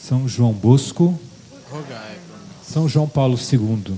[0.00, 1.18] São João Bosco,
[1.70, 2.18] rogai.
[2.62, 3.96] São João Paulo II,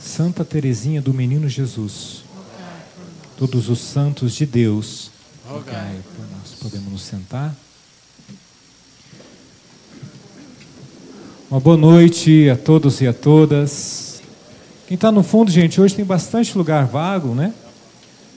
[0.00, 2.24] Santa Teresinha do Menino Jesus,
[3.36, 5.10] todos os santos de Deus,
[5.48, 6.58] Rogai por nós.
[6.60, 7.54] Podemos nos sentar?
[11.48, 14.20] Uma boa noite a todos e a todas.
[14.88, 17.54] Quem está no fundo, gente, hoje tem bastante lugar vago, né?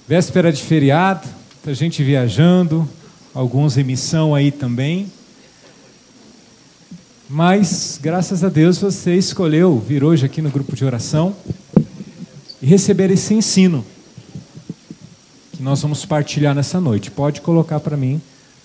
[0.08, 2.88] Véspera de feriado, muita gente viajando,
[3.34, 5.12] alguns em missão aí também.
[7.32, 11.36] Mas, graças a Deus, você escolheu vir hoje aqui no grupo de oração
[12.60, 13.86] e receber esse ensino
[15.52, 17.12] que nós vamos partilhar nessa noite.
[17.12, 18.20] Pode colocar para mim,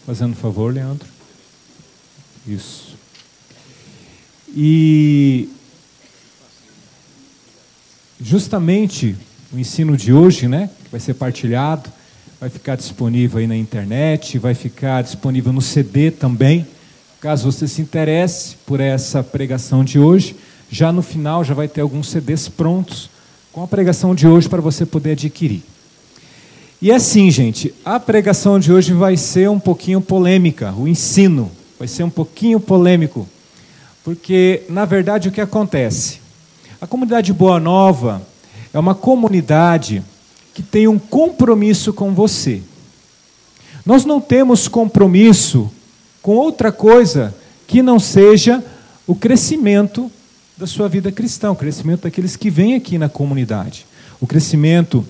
[0.06, 1.06] fazendo favor, Leandro.
[2.48, 2.96] Isso.
[4.56, 5.50] E
[8.19, 9.14] justamente
[9.52, 11.92] o ensino de hoje, né, que vai ser partilhado,
[12.41, 16.66] vai ficar disponível aí na internet, vai ficar disponível no CD também.
[17.24, 20.37] Caso você se interesse por essa pregação de hoje,
[20.69, 23.08] já no final já vai ter alguns CDs prontos
[23.50, 25.62] com a pregação de hoje para você poder adquirir.
[26.83, 31.89] E assim, gente, a pregação de hoje vai ser um pouquinho polêmica, o ensino vai
[31.89, 33.27] ser um pouquinho polêmico,
[34.05, 36.20] porque na verdade o que acontece?
[36.78, 38.20] A comunidade Boa Nova
[38.70, 40.02] é uma comunidade
[40.52, 42.61] que tem um compromisso com você.
[43.86, 45.72] Nós não temos compromisso
[46.25, 47.34] com outra coisa
[47.67, 48.64] que não seja
[49.06, 50.11] o crescimento
[50.56, 53.84] da sua vida cristã, o crescimento daqueles que vêm aqui na comunidade,
[54.19, 55.06] o crescimento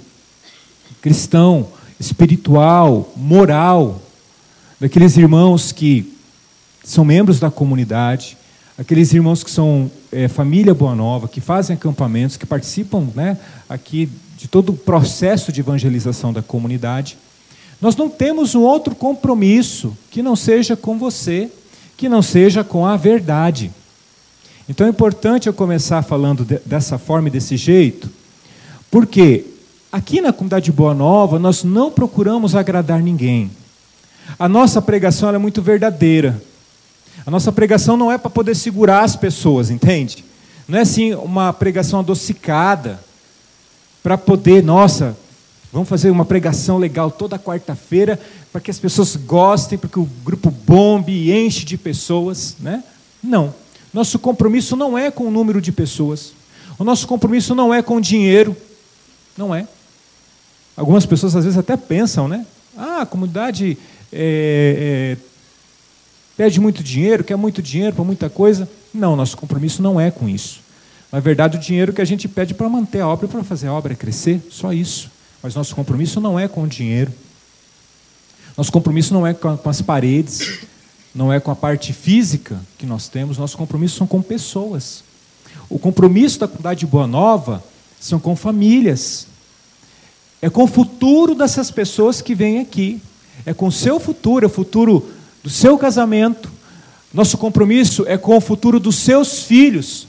[1.01, 1.69] cristão,
[2.01, 4.03] espiritual, moral,
[4.81, 6.13] daqueles irmãos que
[6.83, 8.37] são membros da comunidade,
[8.77, 14.11] aqueles irmãos que são é, família Boa Nova, que fazem acampamentos, que participam né, aqui
[14.37, 17.17] de todo o processo de evangelização da comunidade.
[17.85, 21.51] Nós não temos um outro compromisso que não seja com você,
[21.99, 23.71] que não seja com a verdade.
[24.67, 28.09] Então é importante eu começar falando de, dessa forma e desse jeito,
[28.91, 29.45] porque
[29.93, 33.51] aqui na comunidade Boa Nova nós não procuramos agradar ninguém.
[34.39, 36.43] A nossa pregação é muito verdadeira.
[37.27, 40.25] A nossa pregação não é para poder segurar as pessoas, entende?
[40.67, 42.99] Não é assim uma pregação adocicada
[44.03, 45.15] para poder, nossa,
[45.75, 48.17] Vamos fazer uma pregação legal toda quarta-feira
[48.53, 52.85] para que as pessoas gostem, para que o grupo bombe e enche de pessoas, né?
[53.21, 53.53] Não.
[53.93, 56.33] Nosso compromisso não é com o número de pessoas.
[56.79, 58.57] O nosso compromisso não é com dinheiro.
[59.37, 59.67] Não é.
[60.77, 62.47] Algumas pessoas às vezes até pensam, né?
[62.77, 63.77] Ah, a comunidade
[64.13, 65.25] é, é,
[66.37, 68.69] pede muito dinheiro, quer muito dinheiro para muita coisa.
[68.95, 70.61] Não, nosso compromisso não é com isso.
[71.11, 73.73] Na verdade, o dinheiro que a gente pede para manter a obra, para fazer a
[73.73, 75.13] obra crescer, só isso.
[75.45, 77.13] Mas nosso compromisso não é com o dinheiro.
[78.57, 80.61] Nosso compromisso não é com, as paredes,
[81.15, 85.05] não é com a parte física que nós temos, nosso compromisso são com pessoas.
[85.69, 87.63] O compromisso da comunidade de Boa Nova
[88.01, 89.27] são com famílias.
[90.41, 93.03] É com o futuro dessas pessoas que vêm aqui.
[93.45, 95.11] É com o seu futuro, é o futuro
[95.43, 96.51] do seu casamento.
[97.13, 100.07] Nosso compromisso é com o futuro dos seus filhos.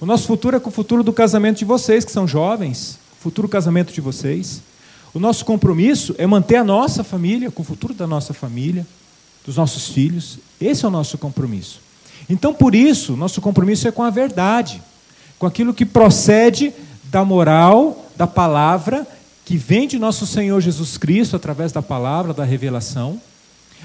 [0.00, 3.48] O nosso futuro é com o futuro do casamento de vocês, que são jovens futuro
[3.48, 4.62] casamento de vocês.
[5.12, 8.86] O nosso compromisso é manter a nossa família, com o futuro da nossa família,
[9.44, 10.38] dos nossos filhos.
[10.60, 11.80] Esse é o nosso compromisso.
[12.28, 14.82] Então, por isso, nosso compromisso é com a verdade,
[15.38, 16.72] com aquilo que procede
[17.04, 19.06] da moral, da palavra,
[19.44, 23.18] que vem de nosso Senhor Jesus Cristo através da palavra, da revelação,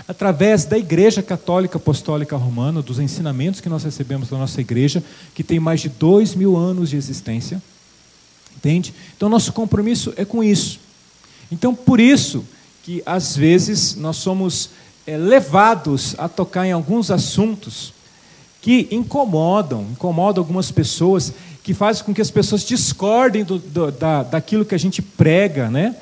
[0.08, 5.02] através da Igreja Católica Apostólica Romana, dos ensinamentos que nós recebemos da nossa igreja,
[5.34, 7.62] que tem mais de dois mil anos de existência.
[8.63, 8.94] Entende?
[9.18, 10.79] Então, nosso compromisso é com isso.
[11.51, 12.46] Então, por isso
[12.81, 14.69] que às vezes nós somos
[15.06, 17.94] é, levados a tocar em alguns assuntos
[18.62, 24.24] que incomodam, incomodam algumas pessoas, que fazem com que as pessoas discordem do, do, da,
[24.24, 25.94] daquilo que a gente prega, né?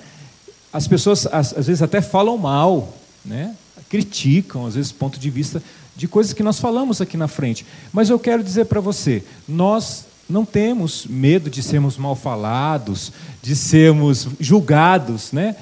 [0.72, 2.94] As pessoas às, às vezes até falam mal,
[3.26, 3.56] né?
[3.90, 5.62] Criticam às vezes ponto de vista
[5.96, 7.66] de coisas que nós falamos aqui na frente.
[7.92, 13.12] Mas eu quero dizer para você, nós não temos medo de sermos mal falados,
[13.42, 15.56] de sermos julgados, né?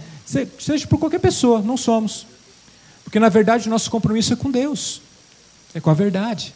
[0.59, 2.27] seja por qualquer pessoa, não somos.
[3.03, 5.01] Porque na verdade o nosso compromisso é com Deus,
[5.73, 6.53] é com a verdade.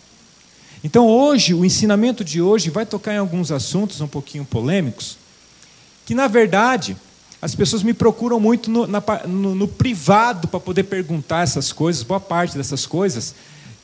[0.84, 5.18] Então hoje, o ensinamento de hoje vai tocar em alguns assuntos um pouquinho polêmicos,
[6.06, 6.96] que na verdade
[7.42, 12.04] as pessoas me procuram muito no, na, no, no privado para poder perguntar essas coisas,
[12.04, 13.34] boa parte dessas coisas,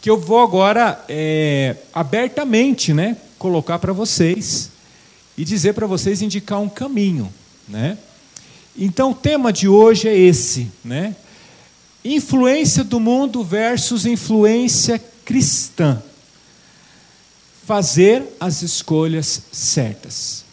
[0.01, 4.69] que eu vou agora é, abertamente, né, colocar para vocês
[5.38, 7.33] e dizer para vocês indicar um caminho,
[7.68, 7.97] né?
[8.77, 11.15] Então o tema de hoje é esse, né?
[12.03, 16.01] Influência do mundo versus influência cristã.
[17.65, 20.44] Fazer as escolhas certas.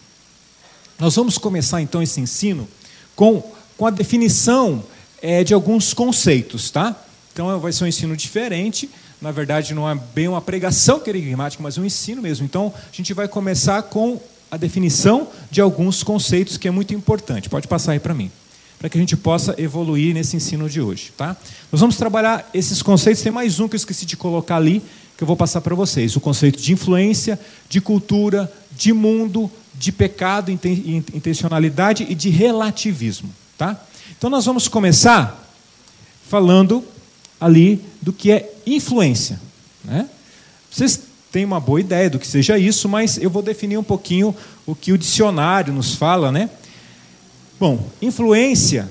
[0.99, 2.69] Nós vamos começar então esse ensino
[3.15, 3.43] com,
[3.77, 4.85] com a definição
[5.21, 6.95] é, de alguns conceitos, tá?
[7.33, 8.89] Então vai ser um ensino diferente.
[9.21, 12.45] Na verdade, não é bem uma pregação querigmática, mas um ensino mesmo.
[12.45, 14.21] Então a gente vai começar com
[14.51, 17.49] a definição de alguns conceitos que é muito importante.
[17.49, 18.31] Pode passar aí para mim,
[18.79, 21.37] para que a gente possa evoluir nesse ensino de hoje, tá?
[21.73, 23.23] Nós vamos trabalhar esses conceitos.
[23.23, 24.83] Tem mais um que eu esqueci de colocar ali
[25.17, 27.39] que eu vou passar para vocês: o conceito de influência,
[27.69, 33.81] de cultura, de mundo, de pecado, intencionalidade e de relativismo, tá?
[34.17, 35.43] Então nós vamos começar
[36.29, 36.85] falando
[37.41, 39.41] ali do que é influência,
[39.85, 40.09] né?
[40.71, 41.01] Vocês
[41.33, 44.35] têm uma boa ideia do que seja isso, mas eu vou definir um pouquinho
[44.67, 46.51] o que o dicionário nos fala, né?
[47.59, 48.91] Bom, influência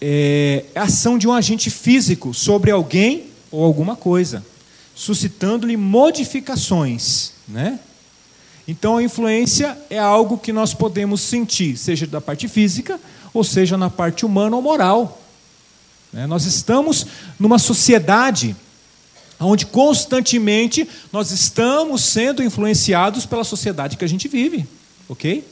[0.00, 4.44] é a ação de um agente físico sobre alguém ou alguma coisa,
[4.94, 7.78] suscitando-lhe modificações, né?
[8.66, 12.98] Então a influência é algo que nós podemos sentir, seja da parte física,
[13.32, 15.21] ou seja na parte humana ou moral.
[16.12, 16.26] Né?
[16.26, 17.06] Nós estamos
[17.38, 18.54] numa sociedade
[19.40, 24.66] onde constantemente nós estamos sendo influenciados pela sociedade que a gente vive,
[25.08, 25.44] ok?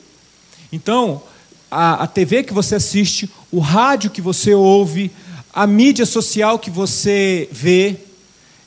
[0.70, 1.22] Então,
[1.70, 5.10] a, a TV que você assiste, o rádio que você ouve,
[5.52, 7.96] a mídia social que você vê,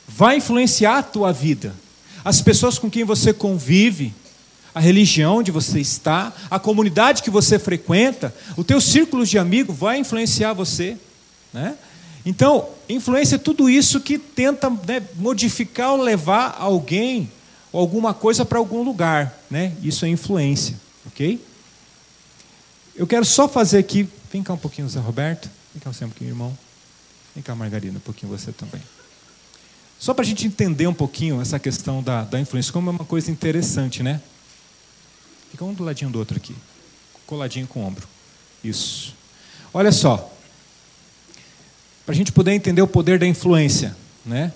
[0.06, 1.74] vai influenciar a tua vida.
[2.24, 4.12] As pessoas com quem você convive,
[4.74, 9.76] a religião onde você está, a comunidade que você frequenta, o teu círculo de amigos
[9.76, 10.96] vai influenciar você.
[11.54, 11.76] Né?
[12.26, 17.30] Então, influência é tudo isso que tenta né, modificar ou levar alguém
[17.72, 19.38] ou alguma coisa para algum lugar.
[19.48, 19.72] Né?
[19.80, 20.76] Isso é influência.
[21.06, 21.40] Ok?
[22.96, 24.08] Eu quero só fazer aqui.
[24.32, 25.48] Vem cá um pouquinho, Zé Roberto.
[25.72, 26.58] Vem cá você um pouquinho, irmão.
[27.34, 28.82] Vem cá, Margarida, um pouquinho você também.
[29.98, 33.04] Só para a gente entender um pouquinho essa questão da, da influência, como é uma
[33.04, 34.20] coisa interessante, né?
[35.50, 36.54] Fica um do ladinho do outro aqui.
[37.26, 38.08] Coladinho com o ombro.
[38.62, 39.14] Isso.
[39.72, 40.33] Olha só.
[42.04, 43.96] Para a gente poder entender o poder da influência.
[44.24, 44.52] Né?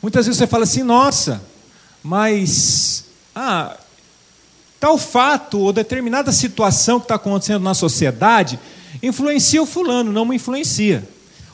[0.00, 1.42] Muitas vezes você fala assim, nossa,
[2.02, 3.04] mas
[3.34, 3.76] ah,
[4.78, 8.58] tal fato ou determinada situação que está acontecendo na sociedade
[9.02, 11.06] influencia o fulano, não me influencia.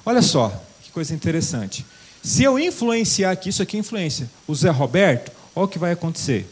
[0.05, 0.49] Olha só,
[0.83, 1.85] que coisa interessante.
[2.23, 5.93] Se eu influenciar aqui, isso aqui é influência, o Zé Roberto, olha o que vai
[5.93, 6.47] acontecer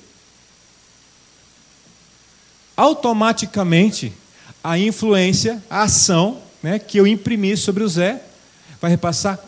[2.77, 4.13] automaticamente
[4.63, 8.21] a influência, a ação né, que eu imprimi sobre o Zé
[8.81, 9.39] vai repassar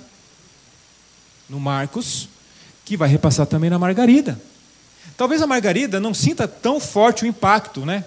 [1.49, 2.29] no Marcos,
[2.85, 4.41] que vai repassar também na Margarida.
[5.17, 8.05] Talvez a Margarida não sinta tão forte o impacto né,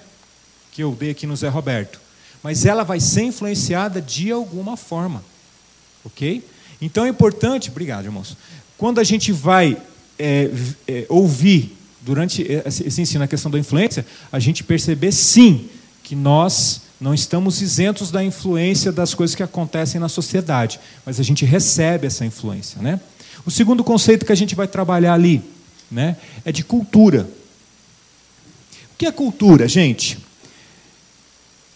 [0.71, 1.99] que eu dei aqui no Zé Roberto,
[2.41, 5.23] mas ela vai ser influenciada de alguma forma.
[6.03, 6.43] Ok?
[6.81, 8.35] Então é importante, obrigado, irmãos,
[8.77, 9.77] quando a gente vai
[10.17, 10.49] é,
[10.87, 15.69] é, ouvir durante esse ensino, a questão da influência, a gente perceber sim
[16.03, 21.23] que nós não estamos isentos da influência das coisas que acontecem na sociedade, mas a
[21.23, 22.79] gente recebe essa influência.
[22.79, 23.01] Né?
[23.43, 25.41] O segundo conceito que a gente vai trabalhar ali
[25.89, 26.15] né,
[26.45, 27.27] é de cultura.
[28.93, 30.19] O que é cultura, gente?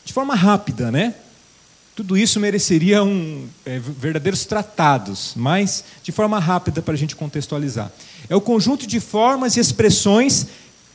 [0.05, 1.15] De forma rápida, né?
[1.95, 7.91] Tudo isso mereceria um, é, verdadeiros tratados, mas de forma rápida para a gente contextualizar.
[8.29, 10.45] É o conjunto de formas e expressões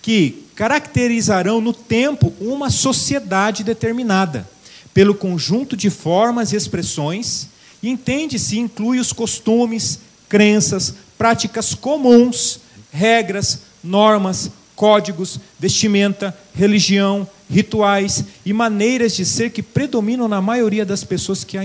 [0.00, 4.46] que caracterizarão no tempo uma sociedade determinada,
[4.92, 7.48] pelo conjunto de formas e expressões,
[7.82, 12.60] e entende-se inclui os costumes, crenças, práticas comuns,
[12.92, 21.02] regras, normas, códigos, vestimenta, religião, rituais e maneiras de ser que predominam na maioria das
[21.02, 21.64] pessoas que a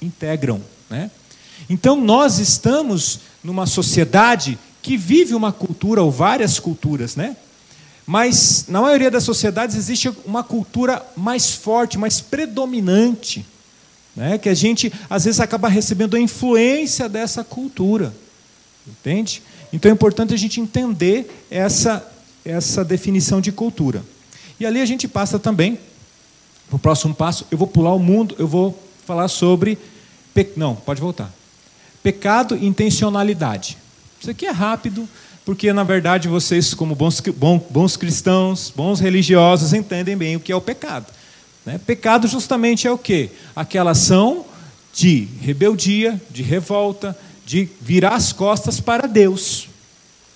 [0.00, 0.62] integram.
[0.88, 1.10] Né?
[1.68, 7.36] Então, nós estamos numa sociedade que vive uma cultura ou várias culturas, né?
[8.06, 13.46] Mas na maioria das sociedades existe uma cultura mais forte, mais predominante,
[14.14, 14.38] né?
[14.38, 18.12] Que a gente às vezes acaba recebendo a influência dessa cultura,
[18.86, 19.42] entende?
[19.72, 22.08] Então é importante a gente entender essa
[22.44, 24.02] essa definição de cultura.
[24.58, 25.78] E ali a gente passa também
[26.68, 27.46] para o próximo passo.
[27.50, 29.78] Eu vou pular o mundo, eu vou falar sobre
[30.34, 30.50] pe...
[30.56, 31.32] não, pode voltar.
[32.02, 33.78] Pecado e intencionalidade.
[34.20, 35.08] Isso aqui é rápido,
[35.44, 37.20] porque na verdade vocês, como bons,
[37.70, 41.06] bons cristãos, bons religiosos, entendem bem o que é o pecado.
[41.64, 41.78] Né?
[41.78, 43.30] Pecado justamente é o quê?
[43.54, 44.44] Aquela ação
[44.92, 49.68] de rebeldia, de revolta, de virar as costas para Deus.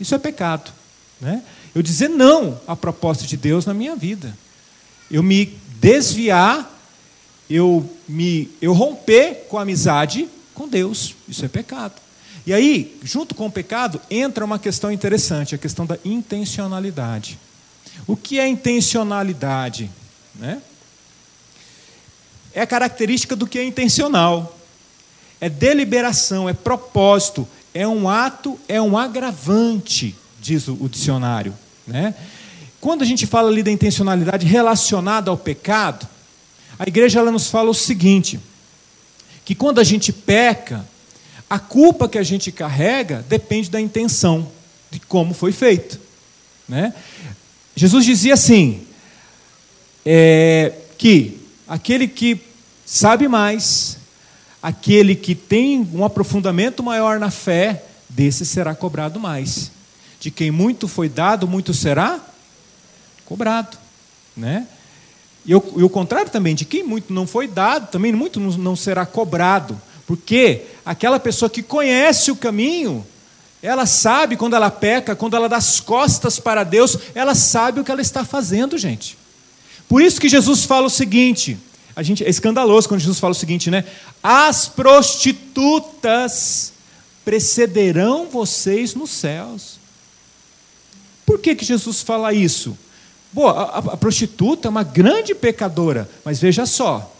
[0.00, 0.72] Isso é pecado.
[1.20, 1.42] Né?
[1.74, 4.36] Eu dizer não à proposta de Deus na minha vida.
[5.10, 6.74] Eu me desviar,
[7.48, 11.14] eu me eu romper com a amizade com Deus.
[11.28, 11.94] Isso é pecado.
[12.46, 17.38] E aí, junto com o pecado, entra uma questão interessante, a questão da intencionalidade.
[18.06, 19.90] O que é intencionalidade?
[20.34, 20.62] Né?
[22.54, 24.56] É a característica do que é intencional.
[25.40, 31.52] É deliberação, é propósito, é um ato, é um agravante, diz o, dicionário.
[31.86, 32.14] Né?
[32.80, 36.08] Quando a gente fala ali da intencionalidade relacionada ao pecado,
[36.78, 38.38] a igreja ela nos fala o seguinte:
[39.44, 40.86] que quando a gente peca,
[41.48, 44.50] a culpa que a gente carrega depende da intenção,
[44.90, 46.00] de como foi feito.
[46.68, 46.92] Né?
[47.74, 48.86] Jesus dizia assim:
[50.04, 52.40] é, que aquele que
[52.84, 53.98] sabe mais,
[54.62, 59.70] aquele que tem um aprofundamento maior na fé, desse será cobrado mais.
[60.18, 62.20] De quem muito foi dado, muito será
[63.24, 63.76] cobrado.
[64.36, 64.66] Né?
[65.44, 68.50] E, o, e o contrário também, de quem muito não foi dado, também muito não,
[68.52, 69.80] não será cobrado.
[70.06, 73.04] Porque aquela pessoa que conhece o caminho,
[73.62, 77.84] ela sabe quando ela peca, quando ela dá as costas para Deus, ela sabe o
[77.84, 79.18] que ela está fazendo, gente.
[79.88, 81.58] Por isso que Jesus fala o seguinte:
[81.94, 83.84] a gente é escandaloso quando Jesus fala o seguinte, né?
[84.22, 86.72] As prostitutas
[87.24, 89.78] precederão vocês nos céus.
[91.24, 92.78] Por que, que Jesus fala isso?
[93.32, 97.12] Boa, a, a prostituta é uma grande pecadora, mas veja só,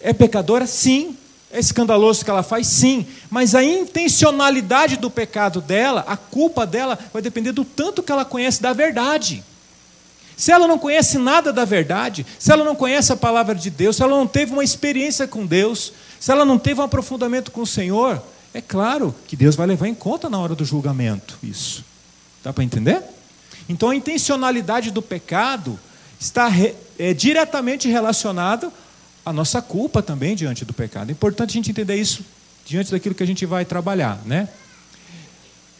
[0.00, 1.16] é pecadora sim,
[1.52, 2.66] é escandaloso que ela faz?
[2.66, 3.06] Sim.
[3.30, 8.24] Mas a intencionalidade do pecado dela, a culpa dela, vai depender do tanto que ela
[8.24, 9.44] conhece da verdade.
[10.34, 13.96] Se ela não conhece nada da verdade, se ela não conhece a palavra de Deus,
[13.96, 17.60] se ela não teve uma experiência com Deus, se ela não teve um aprofundamento com
[17.60, 18.20] o Senhor,
[18.54, 21.84] é claro que Deus vai levar em conta na hora do julgamento isso.
[22.42, 23.02] Dá para entender?
[23.68, 25.78] Então a intencionalidade do pecado
[26.18, 26.50] está
[26.98, 28.72] é, diretamente relacionada
[29.24, 31.10] a nossa culpa também diante do pecado.
[31.10, 32.24] É importante a gente entender isso
[32.66, 34.48] diante daquilo que a gente vai trabalhar, né?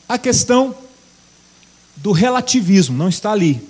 [0.08, 0.74] A questão
[1.96, 3.66] do relativismo não está ali.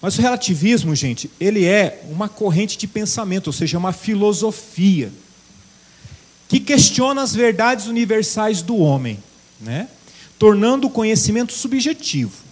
[0.00, 5.10] Mas o relativismo, gente, ele é uma corrente de pensamento, ou seja, uma filosofia
[6.48, 9.18] que questiona as verdades universais do homem,
[9.60, 9.88] né?
[10.38, 12.43] tornando o conhecimento subjetivo.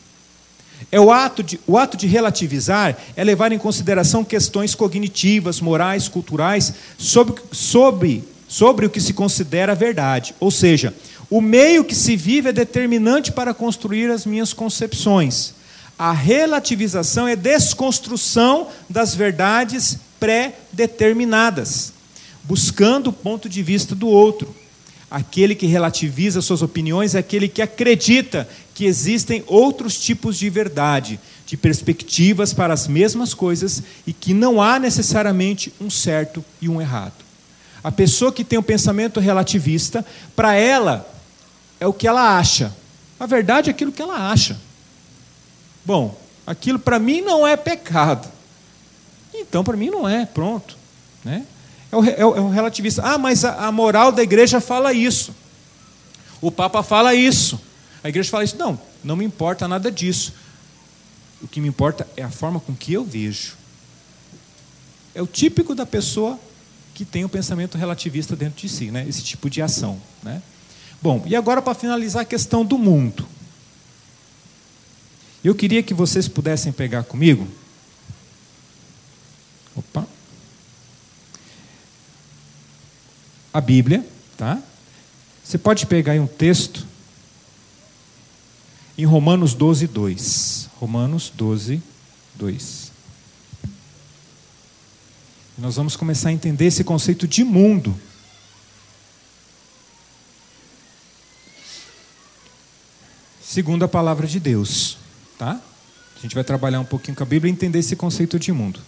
[0.93, 6.07] É o ato de, o ato de relativizar é levar em consideração questões cognitivas, morais,
[6.07, 10.35] culturais sobre, sobre, sobre o que se considera verdade.
[10.39, 10.95] Ou seja,
[11.31, 15.55] o meio que se vive é determinante para construir as minhas concepções.
[15.99, 21.95] A relativização é desconstrução das verdades pré-determinadas,
[22.45, 24.55] buscando o ponto de vista do outro.
[25.13, 31.21] Aquele que relativiza suas opiniões é aquele que acredita que existem outros tipos de verdade,
[31.45, 36.81] de perspectivas para as mesmas coisas e que não há necessariamente um certo e um
[36.81, 37.13] errado.
[37.85, 40.03] A pessoa que tem um pensamento relativista,
[40.35, 41.07] para ela,
[41.79, 42.75] é o que ela acha.
[43.21, 44.59] A verdade é aquilo que ela acha.
[45.85, 48.27] Bom, aquilo para mim não é pecado.
[49.35, 50.75] Então, para mim não é, pronto.
[51.23, 51.45] Né?
[51.93, 53.03] É o, é, é relativista.
[53.05, 55.35] Ah, mas a, a moral da igreja fala isso.
[56.41, 57.61] O Papa fala isso.
[58.03, 58.57] A igreja fala isso.
[58.57, 60.33] Não, não me importa nada disso.
[61.43, 63.57] O que me importa é a forma com que eu vejo.
[65.15, 66.41] É o típico da pessoa
[66.95, 69.05] que tem o um pensamento relativista dentro de si, né?
[69.07, 70.01] esse tipo de ação.
[70.23, 70.43] Né?
[71.01, 73.27] Bom, e agora para finalizar a questão do mundo.
[75.45, 77.47] Eu queria que vocês pudessem pegar comigo.
[83.53, 84.05] A Bíblia,
[84.37, 84.63] tá?
[85.45, 86.87] Você pode pegar aí um texto
[88.97, 90.71] em Romanos 12, 2.
[90.77, 91.83] Romanos 12,
[92.35, 92.93] 2.
[95.59, 97.95] Nós vamos começar a entender esse conceito de mundo.
[103.43, 104.97] Segundo a palavra de Deus,
[105.37, 105.61] tá?
[106.17, 108.81] A gente vai trabalhar um pouquinho com a Bíblia e entender esse conceito de mundo.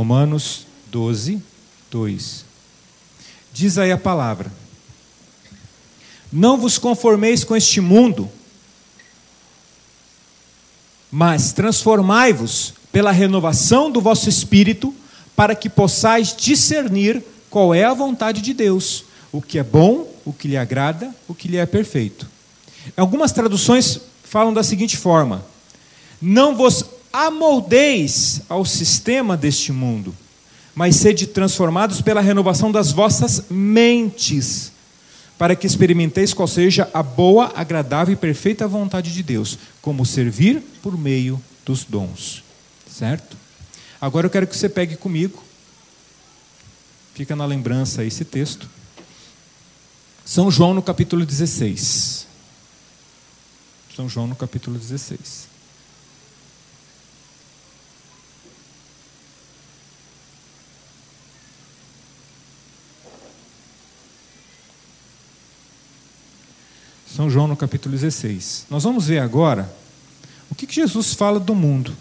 [0.00, 1.42] Romanos 12,
[1.90, 2.44] 2.
[3.52, 4.50] Diz aí a palavra:
[6.32, 8.26] Não vos conformeis com este mundo,
[11.12, 14.94] mas transformai-vos pela renovação do vosso espírito,
[15.36, 20.32] para que possais discernir qual é a vontade de Deus, o que é bom, o
[20.32, 22.26] que lhe agrada, o que lhe é perfeito.
[22.96, 25.44] Algumas traduções falam da seguinte forma:
[26.22, 30.14] Não vos amoldeis ao sistema deste mundo,
[30.74, 34.72] mas sede transformados pela renovação das vossas mentes,
[35.38, 40.62] para que experimenteis qual seja a boa, agradável e perfeita vontade de Deus, como servir
[40.82, 42.44] por meio dos dons.
[42.90, 43.36] Certo?
[44.00, 45.42] Agora eu quero que você pegue comigo
[47.20, 48.66] Fica na lembrança esse texto.
[50.24, 52.26] São João no capítulo 16.
[53.94, 55.49] São João no capítulo 16.
[67.20, 68.64] São João no capítulo 16.
[68.70, 69.70] Nós vamos ver agora
[70.50, 71.94] o que, que Jesus fala do mundo.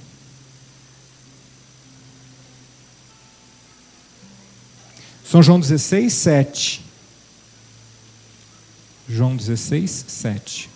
[5.25, 6.85] São João 16, 7.
[9.09, 10.69] João 16, 7.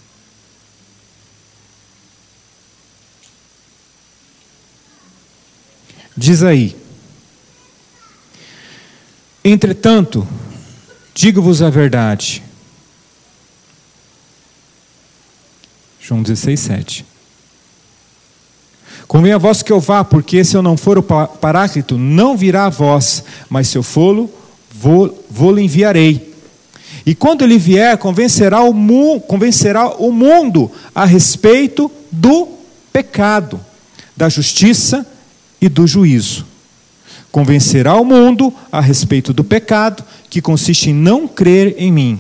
[6.18, 6.76] Diz aí:
[9.42, 10.28] Entretanto,
[11.16, 12.44] digo-vos a verdade.
[16.06, 17.06] João 16, 7.
[19.08, 22.66] Convém a vós que eu vá, porque se eu não for o Paráclito, não virá
[22.66, 24.30] a vós, mas se eu for,
[24.70, 26.34] vou, vou enviarei.
[27.06, 32.50] E quando ele vier, convencerá o, mu, convencerá o mundo a respeito do
[32.92, 33.58] pecado,
[34.16, 35.08] da justiça
[35.62, 36.46] e do juízo.
[37.32, 42.20] Convencerá o mundo a respeito do pecado, que consiste em não crer em mim.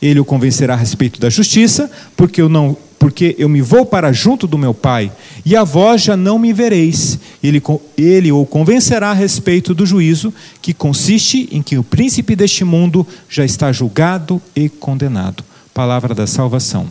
[0.00, 4.12] Ele o convencerá a respeito da justiça, porque eu não porque eu me vou para
[4.12, 5.10] junto do meu Pai,
[5.44, 7.18] e a vós já não me vereis.
[7.42, 7.60] Ele,
[7.98, 13.04] ele o convencerá a respeito do juízo, que consiste em que o príncipe deste mundo
[13.28, 15.42] já está julgado e condenado.
[15.74, 16.86] Palavra da salvação.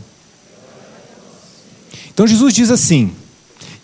[2.14, 3.12] Então Jesus diz assim,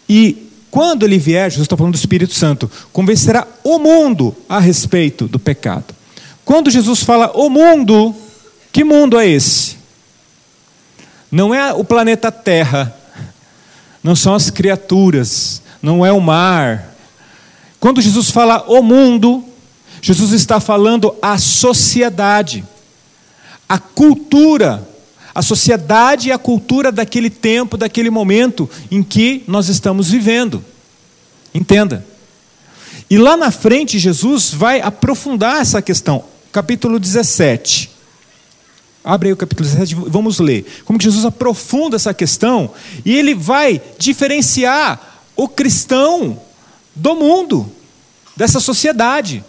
[0.09, 5.29] e quando ele vier, Jesus está falando do Espírito Santo, convencerá o mundo a respeito
[5.29, 5.95] do pecado.
[6.43, 8.13] Quando Jesus fala o mundo,
[8.73, 9.76] que mundo é esse?
[11.31, 12.95] Não é o planeta Terra,
[14.03, 16.95] não são as criaturas, não é o mar.
[17.79, 19.43] Quando Jesus fala o mundo,
[20.01, 22.63] Jesus está falando a sociedade,
[23.67, 24.87] a cultura,
[25.35, 30.63] a sociedade e a cultura daquele tempo, daquele momento em que nós estamos vivendo.
[31.53, 32.05] Entenda.
[33.09, 36.23] E lá na frente, Jesus vai aprofundar essa questão.
[36.51, 37.96] Capítulo 17.
[39.09, 40.65] Abre aí o capítulo 17, vamos ler.
[40.83, 42.71] Como que Jesus aprofunda essa questão
[43.05, 46.37] e ele vai diferenciar o cristão
[46.93, 47.71] do mundo,
[48.35, 49.41] dessa sociedade.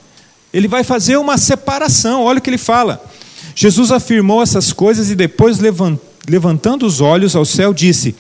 [0.53, 2.23] Ele vai fazer uma separação.
[2.23, 3.05] Olha o que ele fala.
[3.53, 8.15] Jesus afirmou essas coisas e depois, levantando os olhos ao céu, disse: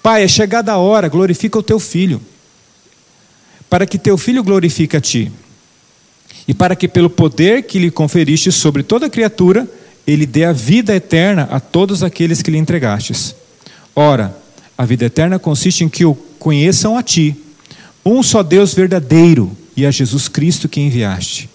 [0.00, 2.22] Pai, é chegada a hora, glorifica o teu filho,
[3.68, 5.32] para que teu filho glorifique a ti,
[6.46, 9.68] e para que, pelo poder que lhe conferiste sobre toda criatura,
[10.08, 13.34] ele dê a vida eterna a todos aqueles que lhe entregastes.
[13.94, 14.34] Ora,
[14.76, 17.36] a vida eterna consiste em que o conheçam a ti,
[18.02, 21.50] um só Deus verdadeiro, e a Jesus Cristo que enviaste.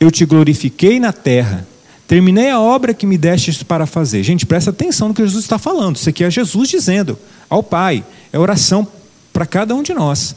[0.00, 1.64] Eu te glorifiquei na terra,
[2.08, 4.24] terminei a obra que me destes para fazer.
[4.24, 5.94] Gente, presta atenção no que Jesus está falando.
[5.96, 7.16] Isso aqui é Jesus dizendo
[7.48, 8.86] ao Pai, é oração
[9.32, 10.34] para cada um de nós.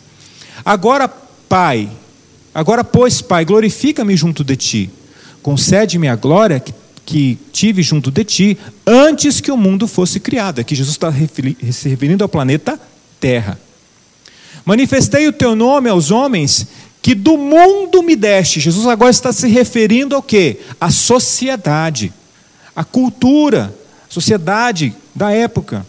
[0.63, 1.89] Agora, Pai,
[2.53, 4.89] agora, pois, Pai, glorifica-me junto de ti.
[5.41, 6.71] Concede-me a glória que
[7.11, 10.61] que tive junto de ti antes que o mundo fosse criado.
[10.61, 12.79] Aqui Jesus está se referindo ao planeta
[13.19, 13.59] Terra.
[14.63, 16.67] Manifestei o teu nome aos homens
[17.01, 18.61] que do mundo me deste.
[18.61, 20.59] Jesus agora está se referindo ao quê?
[20.79, 22.13] À sociedade,
[22.73, 23.75] à cultura,
[24.07, 25.85] sociedade da época.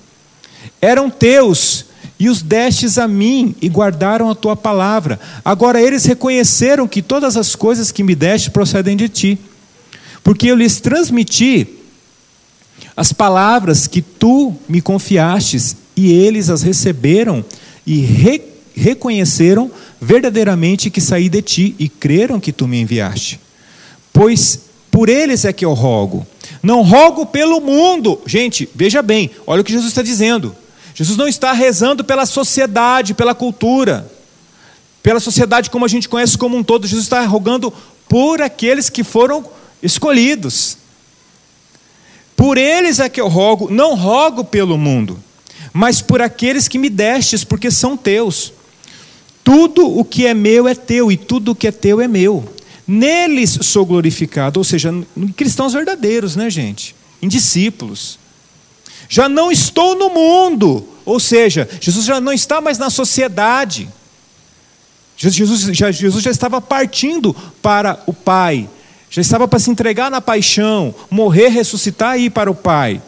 [0.80, 1.84] Eram teus
[2.18, 5.20] e os destes a mim e guardaram a tua palavra.
[5.44, 9.38] Agora eles reconheceram que todas as coisas que me deste procedem de ti
[10.22, 11.66] porque eu lhes transmiti
[12.96, 17.44] as palavras que tu me confiastes, e eles as receberam
[17.86, 18.42] e re
[18.74, 23.38] reconheceram verdadeiramente que saí de ti e creram que tu me enviaste.
[24.10, 26.26] Pois por eles é que eu rogo.
[26.62, 28.20] Não rogo pelo mundo.
[28.24, 30.56] Gente, veja bem, olha o que Jesus está dizendo.
[30.94, 34.10] Jesus não está rezando pela sociedade, pela cultura,
[35.02, 36.86] pela sociedade como a gente conhece como um todo.
[36.86, 37.72] Jesus está rogando
[38.08, 39.44] por aqueles que foram
[39.82, 40.78] escolhidos.
[42.36, 45.22] Por eles é que eu rogo, não rogo pelo mundo,
[45.72, 48.52] mas por aqueles que me destes, porque são teus.
[49.44, 52.44] Tudo o que é meu é teu, e tudo o que é teu é meu.
[52.86, 56.94] Neles sou glorificado, ou seja, em cristãos verdadeiros, né, gente?
[57.20, 58.18] Em discípulos.
[59.08, 63.88] Já não estou no mundo, ou seja, Jesus já não está mais na sociedade.
[65.16, 68.68] Jesus já, Jesus já estava partindo para o Pai,
[69.12, 73.00] já estava para se entregar na paixão, morrer, ressuscitar e ir para o Pai.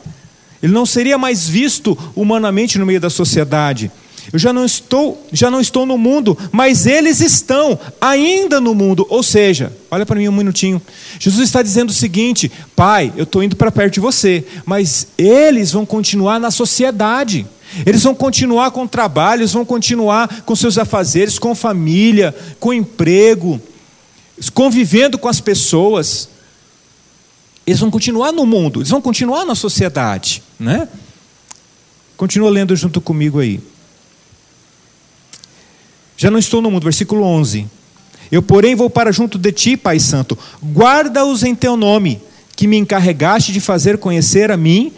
[0.63, 3.91] Ele não seria mais visto humanamente no meio da sociedade.
[4.31, 9.07] Eu já não estou, já não estou no mundo, mas eles estão ainda no mundo.
[9.09, 10.81] Ou seja, olha para mim um minutinho.
[11.19, 15.73] Jesus está dizendo o seguinte: Pai, eu estou indo para perto de você, mas eles
[15.73, 17.47] vão continuar na sociedade.
[17.87, 23.61] Eles vão continuar com trabalho, eles vão continuar com seus afazeres, com família, com emprego,
[24.53, 26.29] convivendo com as pessoas.
[27.67, 30.89] Eles vão continuar no mundo, eles vão continuar na sociedade, né?
[32.17, 33.61] Continua lendo junto comigo aí.
[36.17, 37.67] Já não estou no mundo, versículo 11.
[38.31, 40.39] Eu, porém, vou para junto de ti, Pai Santo.
[40.63, 42.21] Guarda-os em teu nome,
[42.55, 44.93] que me encarregaste de fazer conhecer a mim,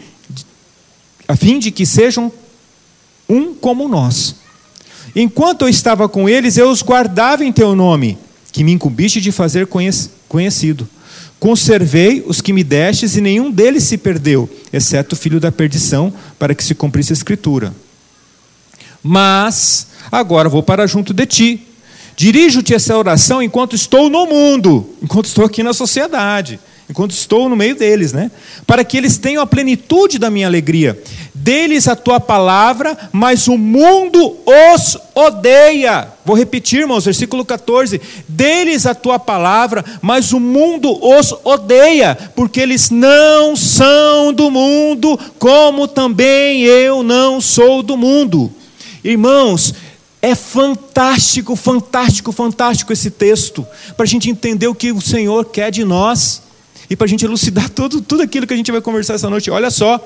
[1.27, 2.31] a fim de que sejam
[3.27, 4.35] um como nós.
[5.15, 8.17] Enquanto eu estava com eles, eu os guardava em teu nome,
[8.57, 10.89] que me incumbiste de fazer conhecido.
[11.39, 16.11] Conservei os que me destes e nenhum deles se perdeu, exceto o filho da perdição,
[16.39, 17.71] para que se cumprisse a escritura.
[19.03, 21.67] Mas agora vou para junto de ti.
[22.15, 27.55] Dirijo-te essa oração enquanto estou no mundo, enquanto estou aqui na sociedade enquanto estou no
[27.55, 28.31] meio deles, né?
[28.65, 30.97] Para que eles tenham a plenitude da minha alegria.
[31.33, 36.07] Deles a tua palavra, mas o mundo os odeia.
[36.25, 38.01] Vou repetir, irmãos, versículo 14.
[38.27, 45.19] Deles a tua palavra, mas o mundo os odeia, porque eles não são do mundo,
[45.37, 48.51] como também eu não sou do mundo.
[49.03, 49.73] Irmãos,
[50.21, 55.71] é fantástico, fantástico, fantástico esse texto, para a gente entender o que o Senhor quer
[55.71, 56.46] de nós.
[56.89, 59.51] E para a gente elucidar tudo, tudo aquilo que a gente vai conversar essa noite,
[59.51, 59.99] olha só,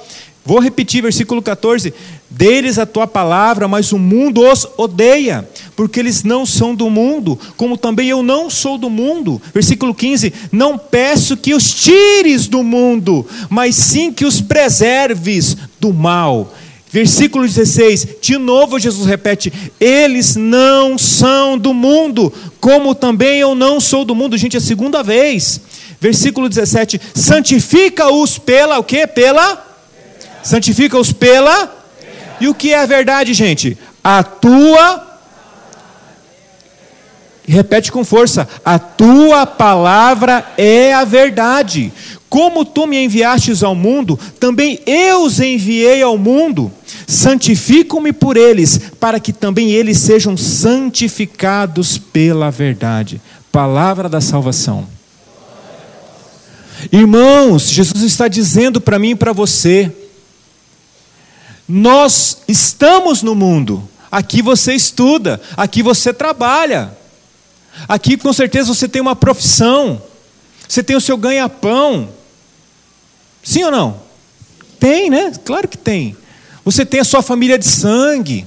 [0.44, 1.94] vou repetir, versículo 14:
[2.30, 7.38] Deles a tua palavra, mas o mundo os odeia, porque eles não são do mundo,
[7.56, 9.42] como também eu não sou do mundo.
[9.54, 15.94] Versículo 15: Não peço que os tires do mundo, mas sim que os preserves do
[15.94, 16.52] mal.
[16.92, 23.80] Versículo 16, de novo Jesus repete: Eles não são do mundo, como também eu não
[23.80, 24.38] sou do mundo.
[24.38, 25.62] Gente, é a segunda vez.
[26.02, 29.06] Versículo 17: Santifica-os pela o que?
[29.06, 29.64] Pela?
[30.42, 31.78] Santifica-os pela?
[32.40, 33.78] E o que é a verdade, gente?
[34.04, 35.08] A tua.
[37.48, 41.94] Repete com força: A tua palavra é a verdade.
[42.28, 46.72] Como tu me enviastes ao mundo, também eu os enviei ao mundo.
[47.06, 53.22] Santifico-me por eles, para que também eles sejam santificados pela verdade.
[53.52, 54.88] Palavra da salvação.
[56.90, 59.92] Irmãos, Jesus está dizendo para mim e para você:
[61.68, 66.98] nós estamos no mundo, aqui você estuda, aqui você trabalha,
[67.88, 70.02] aqui com certeza você tem uma profissão,
[70.68, 72.10] você tem o seu ganha-pão.
[73.44, 74.02] Sim ou não?
[74.80, 75.32] Tem, né?
[75.44, 76.16] Claro que tem.
[76.64, 78.46] Você tem a sua família de sangue,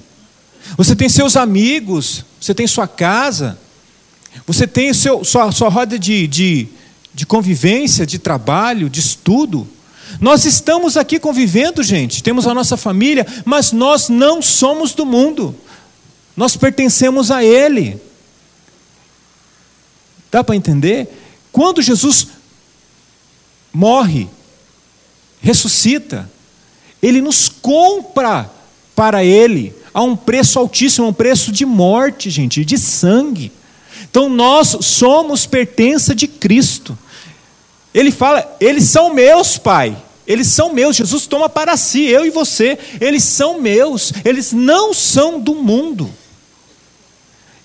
[0.76, 3.58] você tem seus amigos, você tem sua casa,
[4.46, 6.68] você tem seu, sua, sua roda de, de
[7.14, 9.66] de convivência, de trabalho, de estudo.
[10.20, 15.54] Nós estamos aqui convivendo, gente, temos a nossa família, mas nós não somos do mundo,
[16.36, 18.00] nós pertencemos a Ele.
[20.30, 21.08] Dá para entender?
[21.52, 22.26] Quando Jesus
[23.72, 24.28] morre,
[25.40, 26.28] ressuscita,
[27.00, 28.50] Ele nos compra
[28.96, 33.52] para Ele a um preço altíssimo, um preço de morte, gente, de sangue.
[34.10, 36.98] Então nós somos pertença de Cristo.
[37.94, 39.96] Ele fala: eles são meus, Pai.
[40.26, 40.96] Eles são meus.
[40.96, 42.78] Jesus toma para si, eu e você.
[43.00, 44.12] Eles são meus.
[44.24, 46.10] Eles não são do mundo.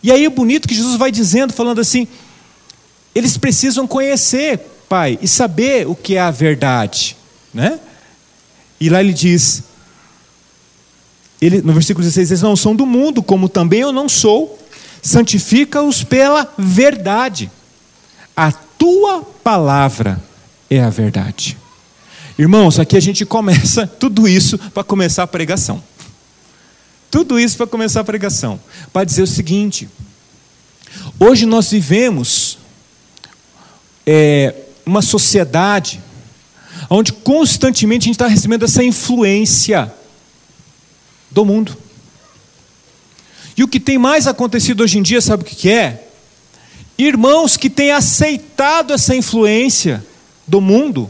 [0.04, 2.08] E aí é bonito que Jesus vai dizendo, falando assim:
[3.16, 7.18] eles precisam conhecer, Pai, e saber o que é a verdade,
[7.54, 7.80] né?
[8.80, 9.64] E lá ele diz,
[11.42, 14.58] ele, no versículo 16, eles não são do mundo, como também eu não sou.
[15.02, 17.52] Santifica-os pela verdade.
[18.36, 20.24] A tua palavra
[20.70, 21.58] é a verdade.
[22.38, 25.84] Irmãos, aqui a gente começa tudo isso para começar a pregação.
[27.12, 28.60] Tudo isso para começar a pregação.
[28.94, 29.90] Para dizer o seguinte:
[31.20, 32.58] hoje nós vivemos
[34.08, 36.02] é, uma sociedade
[36.90, 39.94] onde constantemente a gente está recebendo essa influência
[41.30, 41.76] do mundo.
[43.58, 46.09] E o que tem mais acontecido hoje em dia, sabe o que é?
[47.00, 50.06] Irmãos que têm aceitado essa influência
[50.46, 51.10] do mundo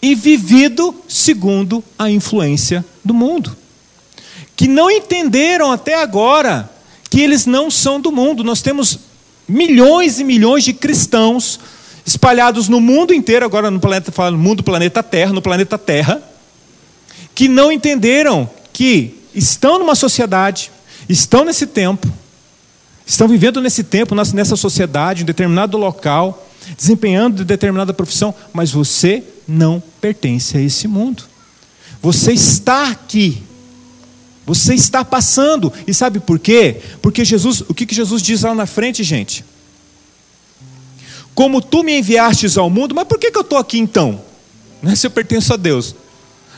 [0.00, 3.54] e vivido segundo a influência do mundo.
[4.56, 6.70] Que não entenderam até agora
[7.10, 8.42] que eles não são do mundo.
[8.42, 8.98] Nós temos
[9.46, 11.60] milhões e milhões de cristãos
[12.06, 16.22] espalhados no mundo inteiro, agora no planeta, no mundo planeta Terra, no planeta Terra,
[17.34, 20.70] que não entenderam que estão numa sociedade,
[21.08, 22.10] estão nesse tempo,
[23.10, 26.46] estão vivendo nesse tempo, nessa sociedade, em determinado local,
[26.76, 31.24] desempenhando determinada profissão, mas você não pertence a esse mundo.
[32.00, 33.42] Você está aqui.
[34.46, 35.72] Você está passando.
[35.86, 36.80] E sabe por quê?
[37.02, 39.44] Porque Jesus, o que, que Jesus diz lá na frente, gente?
[41.34, 44.20] Como tu me enviastes ao mundo, mas por que, que eu estou aqui então?
[44.84, 45.96] É se eu pertenço a Deus.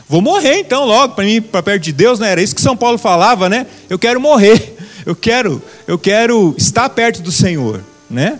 [0.07, 2.31] Vou morrer então logo para mim para perto de Deus, né?
[2.31, 3.65] Era isso que São Paulo falava, né?
[3.89, 4.77] Eu quero morrer.
[5.05, 8.39] Eu quero, eu quero estar perto do Senhor, né?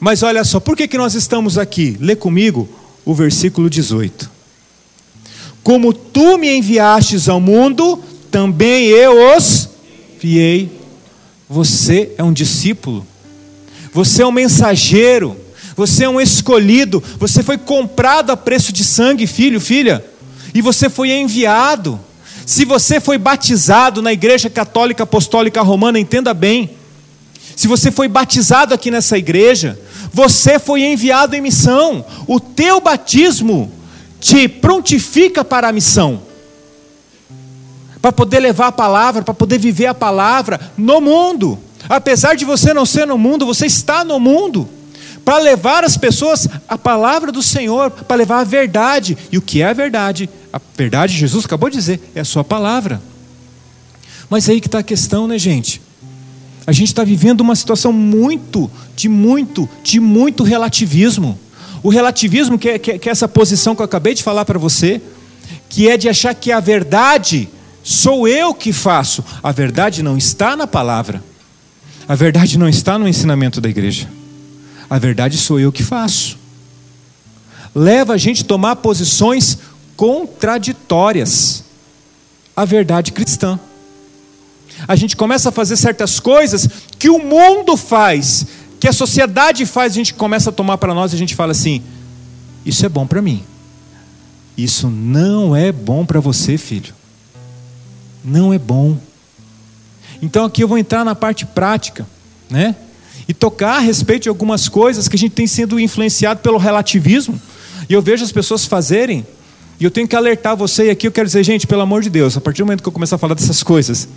[0.00, 1.96] Mas olha só, por que, que nós estamos aqui?
[2.00, 2.68] Lê comigo
[3.04, 4.30] o versículo 18.
[5.62, 9.68] Como tu me enviastes ao mundo, também eu os
[10.16, 10.70] enviei.
[11.48, 13.06] Você é um discípulo,
[13.92, 15.36] você é um mensageiro,
[15.74, 20.04] você é um escolhido, você foi comprado a preço de sangue, filho, filha,
[20.54, 21.98] e você foi enviado.
[22.48, 26.70] Se você foi batizado na Igreja Católica Apostólica Romana, entenda bem.
[27.54, 29.78] Se você foi batizado aqui nessa igreja,
[30.14, 32.02] você foi enviado em missão.
[32.26, 33.70] O teu batismo
[34.18, 36.22] te prontifica para a missão.
[38.00, 41.58] Para poder levar a palavra, para poder viver a palavra no mundo.
[41.86, 44.66] Apesar de você não ser no mundo, você está no mundo.
[45.24, 49.16] Para levar as pessoas a palavra do Senhor, para levar a verdade.
[49.30, 50.28] E o que é a verdade?
[50.52, 53.00] A verdade, Jesus acabou de dizer, é a sua palavra.
[54.30, 55.80] Mas aí que está a questão, né, gente?
[56.66, 61.38] A gente está vivendo uma situação muito, de muito, de muito relativismo.
[61.82, 65.00] O relativismo, que é, que é essa posição que eu acabei de falar para você,
[65.68, 67.48] que é de achar que a verdade
[67.82, 69.24] sou eu que faço.
[69.42, 71.22] A verdade não está na palavra.
[72.06, 74.08] A verdade não está no ensinamento da igreja.
[74.88, 76.38] A verdade sou eu que faço.
[77.74, 79.58] Leva a gente a tomar posições
[79.96, 81.64] contraditórias
[82.56, 83.58] à verdade cristã.
[84.86, 88.46] A gente começa a fazer certas coisas que o mundo faz,
[88.80, 91.52] que a sociedade faz, a gente começa a tomar para nós e a gente fala
[91.52, 91.82] assim:
[92.64, 93.42] isso é bom para mim.
[94.56, 96.94] Isso não é bom para você, filho.
[98.24, 98.96] Não é bom.
[100.20, 102.06] Então aqui eu vou entrar na parte prática,
[102.50, 102.74] né?
[103.28, 107.40] E tocar a respeito de algumas coisas que a gente tem sido influenciado pelo relativismo.
[107.88, 109.24] E eu vejo as pessoas fazerem,
[109.78, 112.10] e eu tenho que alertar você, e aqui eu quero dizer, gente, pelo amor de
[112.10, 114.08] Deus, a partir do momento que eu começar a falar dessas coisas,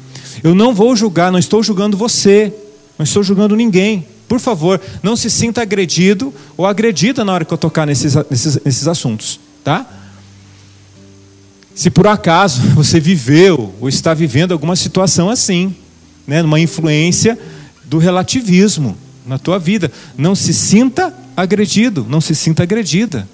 [0.43, 2.53] eu não vou julgar, não estou julgando você,
[2.97, 4.07] não estou julgando ninguém.
[4.27, 8.63] Por favor, não se sinta agredido ou agredida na hora que eu tocar nesses, nesses,
[8.63, 9.85] nesses assuntos, tá?
[11.75, 15.75] Se por acaso você viveu ou está vivendo alguma situação assim,
[16.25, 17.37] né, numa influência
[17.91, 23.27] do relativismo na tua vida, não se sinta agredido, não se sinta agredida.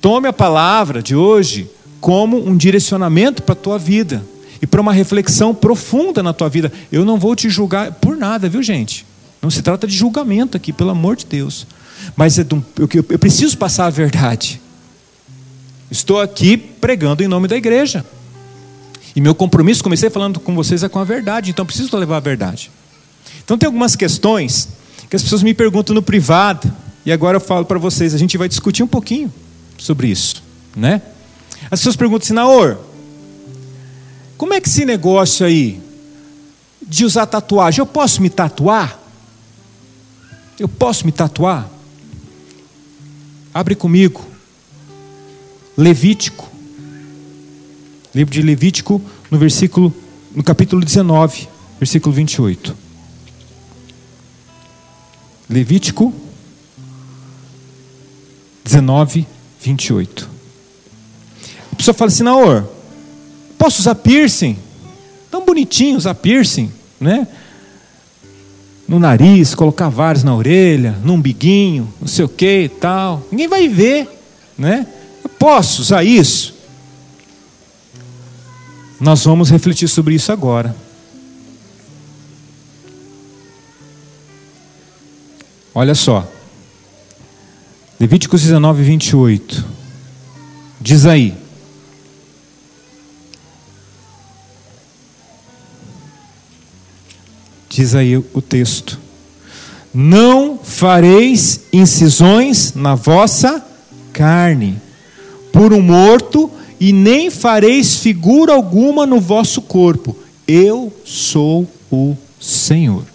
[0.00, 4.26] Tome a palavra de hoje como um direcionamento para a tua vida
[4.60, 6.72] e para uma reflexão profunda na tua vida.
[6.90, 9.06] Eu não vou te julgar por nada, viu, gente?
[9.40, 11.68] Não se trata de julgamento aqui, pelo amor de Deus.
[12.16, 12.44] Mas é
[12.76, 14.60] eu preciso passar a verdade.
[15.88, 18.04] Estou aqui pregando em nome da igreja.
[19.14, 22.20] E meu compromisso, comecei falando com vocês, é com a verdade, então preciso levar a
[22.20, 22.72] verdade.
[23.44, 24.68] Então tem algumas questões
[25.08, 26.72] que as pessoas me perguntam no privado,
[27.04, 29.32] e agora eu falo para vocês, a gente vai discutir um pouquinho
[29.76, 30.42] sobre isso,
[30.74, 31.02] né?
[31.70, 32.78] As pessoas perguntam assim, Naor,
[34.36, 35.80] como é que esse negócio aí
[36.86, 38.98] de usar tatuagem, eu posso me tatuar?
[40.58, 41.68] Eu posso me tatuar?
[43.52, 44.24] Abre comigo.
[45.76, 46.48] Levítico.
[48.14, 49.94] Livro de Levítico, no versículo
[50.34, 52.83] no capítulo 19, versículo 28.
[55.48, 56.12] Levítico
[58.64, 59.26] 19,
[59.60, 60.28] 28.
[61.72, 62.64] A pessoa fala assim: Naor,
[63.58, 64.56] posso usar piercing?
[65.30, 67.26] Tão bonitinho usar piercing, né?
[68.86, 73.26] no nariz, colocar vários na orelha, no umbiguinho, não sei o que e tal.
[73.30, 74.08] Ninguém vai ver,
[74.58, 74.86] né?
[75.22, 76.54] Eu posso usar isso?
[79.00, 80.76] Nós vamos refletir sobre isso agora.
[85.74, 86.30] Olha só.
[87.98, 89.64] Levíticos 19, 28.
[90.80, 91.34] Diz aí.
[97.68, 99.00] Diz aí o texto:
[99.92, 103.64] Não fareis incisões na vossa
[104.12, 104.80] carne,
[105.52, 110.16] por um morto, e nem fareis figura alguma no vosso corpo.
[110.46, 113.13] Eu sou o Senhor.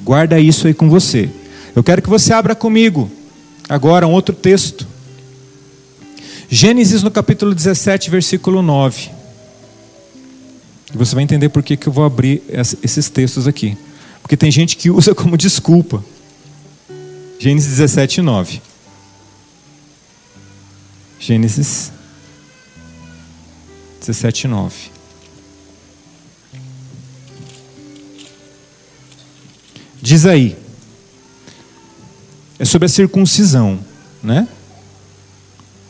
[0.00, 1.28] Guarda isso aí com você.
[1.74, 3.10] Eu quero que você abra comigo
[3.68, 4.86] agora um outro texto.
[6.48, 9.10] Gênesis no capítulo 17, versículo 9.
[10.94, 12.42] E você vai entender por que, que eu vou abrir
[12.82, 13.76] esses textos aqui.
[14.22, 16.02] Porque tem gente que usa como desculpa.
[17.38, 18.62] Gênesis 17, 9.
[21.20, 21.92] Gênesis
[24.00, 24.97] 17, 9.
[30.00, 30.56] Diz aí,
[32.58, 33.78] é sobre a circuncisão,
[34.22, 34.46] né?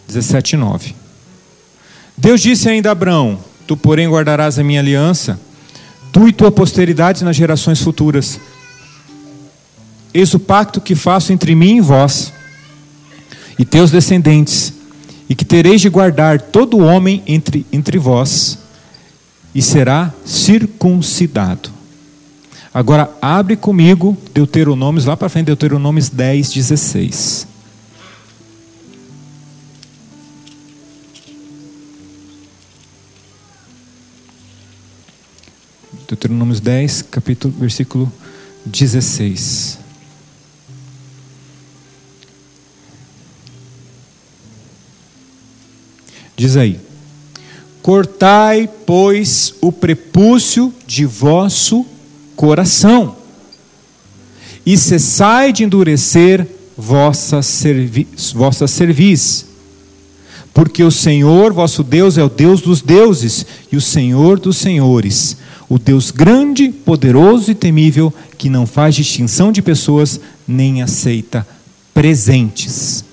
[0.06, 0.94] 17, 9.
[2.16, 5.38] Deus disse ainda a Abraão: Tu, porém, guardarás a minha aliança,
[6.12, 8.40] tu e tua posteridade nas gerações futuras.
[10.12, 12.32] Eis o pacto que faço entre mim e vós,
[13.58, 14.72] e teus descendentes,
[15.28, 18.58] e que tereis de guardar todo homem entre, entre vós,
[19.54, 21.77] e será circuncidado.
[22.78, 27.48] Agora abre comigo Deuteronômios, lá para frente, Deuteronômios 10, 16.
[36.06, 38.12] Deuteronômios 10, capítulo, versículo
[38.64, 39.80] 16.
[46.36, 46.80] Diz aí:
[47.82, 51.84] Cortai, pois, o prepúcio de vosso
[52.38, 53.16] coração,
[54.64, 56.46] e cessai de endurecer
[56.76, 59.44] vossa, servi vossa cerviz,
[60.54, 65.36] porque o Senhor vosso Deus é o Deus dos deuses e o Senhor dos senhores,
[65.68, 71.44] o Deus grande, poderoso e temível, que não faz distinção de pessoas nem aceita
[71.92, 73.04] presentes.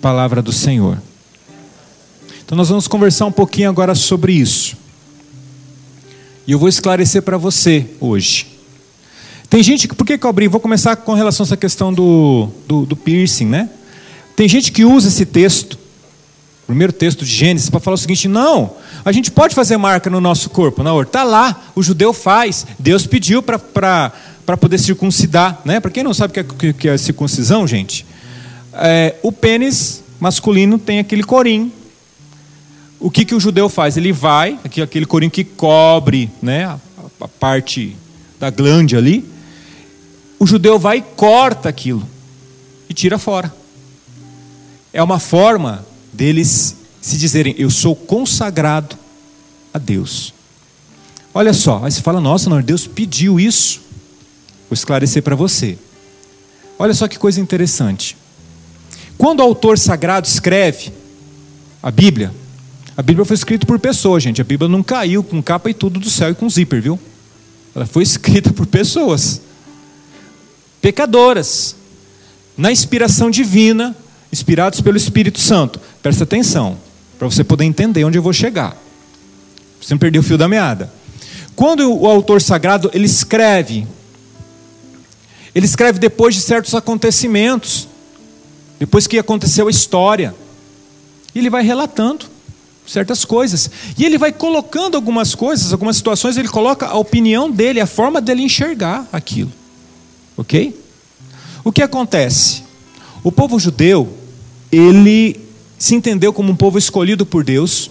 [0.00, 0.96] Palavra do Senhor.
[2.42, 4.79] Então nós vamos conversar um pouquinho agora sobre isso.
[6.50, 8.44] E eu vou esclarecer para você hoje.
[9.48, 10.48] Tem gente que, por que, abri?
[10.48, 13.70] Vou começar com relação a essa questão do, do, do piercing, né?
[14.34, 15.78] Tem gente que usa esse texto,
[16.66, 18.72] primeiro texto de Gênesis, para falar o seguinte: não,
[19.04, 23.06] a gente pode fazer marca no nosso corpo, não, está lá, o judeu faz, Deus
[23.06, 24.10] pediu para
[24.60, 25.78] poder circuncidar, né?
[25.78, 28.04] Para quem não sabe o que é, que é circuncisão, gente,
[28.72, 31.70] é, o pênis masculino tem aquele corim
[33.00, 33.96] o que, que o judeu faz?
[33.96, 36.78] Ele vai, aqui, aquele corinho que cobre né, a,
[37.22, 37.96] a parte
[38.38, 39.24] da glande ali,
[40.38, 42.06] o judeu vai e corta aquilo
[42.88, 43.52] e tira fora.
[44.92, 48.96] É uma forma deles se dizerem: Eu sou consagrado
[49.72, 50.34] a Deus.
[51.32, 53.80] Olha só, aí você fala: Nossa, não, Deus pediu isso.
[54.68, 55.78] Vou esclarecer para você.
[56.78, 58.16] Olha só que coisa interessante.
[59.16, 60.92] Quando o autor sagrado escreve
[61.82, 62.32] a Bíblia,
[63.00, 64.42] a Bíblia foi escrita por pessoas, gente.
[64.42, 67.00] A Bíblia não caiu com capa e tudo do céu e com zíper, viu?
[67.74, 69.40] Ela foi escrita por pessoas
[70.82, 71.74] pecadoras,
[72.58, 73.96] na inspiração divina,
[74.30, 75.80] inspirados pelo Espírito Santo.
[76.02, 76.76] Presta atenção,
[77.18, 78.76] para você poder entender onde eu vou chegar.
[79.80, 80.92] Você não perdeu o fio da meada.
[81.56, 83.86] Quando o autor sagrado ele escreve,
[85.54, 87.88] ele escreve depois de certos acontecimentos,
[88.78, 90.34] depois que aconteceu a história,
[91.34, 92.29] e ele vai relatando
[92.90, 93.70] certas coisas.
[93.96, 98.20] E ele vai colocando algumas coisas, algumas situações, ele coloca a opinião dele, a forma
[98.20, 99.52] dele enxergar aquilo.
[100.36, 100.78] Ok?
[101.62, 102.64] O que acontece?
[103.22, 104.12] O povo judeu,
[104.72, 105.40] ele
[105.78, 107.90] se entendeu como um povo escolhido por Deus,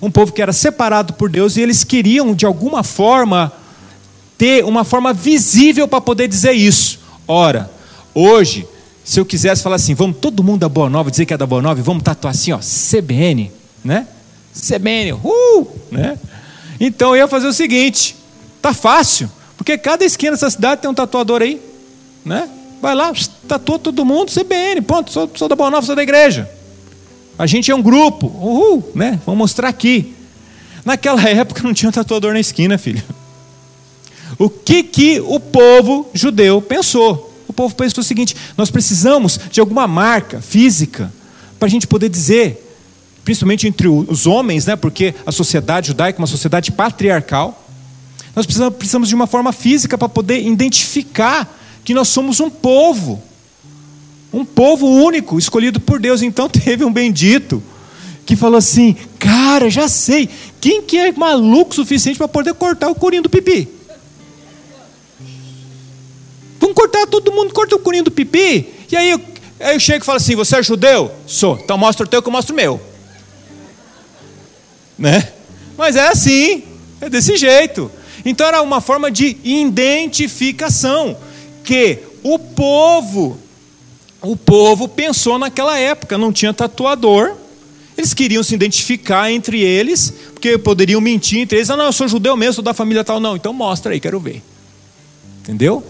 [0.00, 3.52] um povo que era separado por Deus, e eles queriam, de alguma forma,
[4.36, 7.00] ter uma forma visível para poder dizer isso.
[7.26, 7.70] Ora,
[8.14, 8.66] hoje,
[9.04, 11.46] se eu quisesse falar assim, vamos todo mundo da Boa Nova, dizer que é da
[11.46, 13.50] Boa Nova, vamos tatuar assim, ó, CBN,
[13.82, 14.06] né?
[14.54, 16.18] CBN, uh, né?
[16.80, 18.16] Então eu ia fazer o seguinte,
[18.62, 21.60] tá fácil, porque cada esquina dessa cidade tem um tatuador aí,
[22.24, 22.48] né?
[22.80, 23.12] Vai lá,
[23.48, 26.48] tatua todo mundo, CBN, ponto, sou, sou da Boa Nova, sou da igreja.
[27.38, 29.20] A gente é um grupo, uhul, né?
[29.24, 30.14] Vamos mostrar aqui.
[30.84, 33.02] Naquela época não tinha tatuador na esquina, filho.
[34.38, 37.32] O que que o povo judeu pensou?
[37.48, 41.12] O povo pensou o seguinte: nós precisamos de alguma marca física
[41.58, 42.67] para a gente poder dizer
[43.28, 47.62] principalmente entre os homens, né, porque a sociedade judaica é uma sociedade patriarcal.
[48.34, 51.46] Nós precisamos, de uma forma física para poder identificar
[51.84, 53.22] que nós somos um povo,
[54.32, 56.22] um povo único, escolhido por Deus.
[56.22, 57.62] Então teve um bendito
[58.24, 60.26] que falou assim: Cara, já sei,
[60.58, 63.68] quem que é maluco o suficiente para poder cortar o corinho do pipi?
[66.58, 68.70] Vamos cortar, todo mundo corta o corinho do pipi.
[68.90, 69.20] E aí
[69.60, 71.12] aí eu chego e falo assim: Você é judeu?
[71.26, 71.58] Sou.
[71.62, 72.88] Então mostra o teu que eu mostro o meu
[74.98, 75.32] né?
[75.76, 76.64] Mas é assim,
[77.00, 77.90] é desse jeito.
[78.24, 81.16] Então era uma forma de identificação
[81.62, 83.38] que o povo,
[84.20, 87.36] o povo pensou naquela época, não tinha tatuador,
[87.98, 91.68] Eles queriam se identificar entre eles, porque poderiam mentir entre eles.
[91.68, 93.18] Ah, não, eu sou judeu mesmo, sou da família tal.
[93.18, 94.40] Não, então mostra aí, quero ver.
[95.40, 95.84] Entendeu?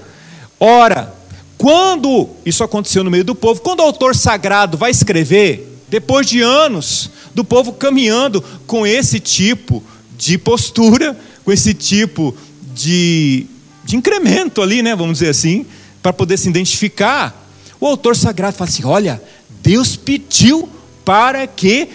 [0.59, 1.15] Ora,
[1.59, 6.41] quando isso aconteceu no meio do povo, quando o autor sagrado vai escrever, depois de
[6.41, 9.83] anos do povo caminhando com esse tipo
[10.17, 12.37] de postura, com esse tipo
[12.75, 13.47] de,
[13.85, 15.65] de incremento ali, né, vamos dizer assim,
[16.03, 17.49] para poder se identificar,
[17.81, 19.23] o autor sagrado fala assim: olha,
[19.63, 20.69] Deus pediu
[21.05, 21.89] para que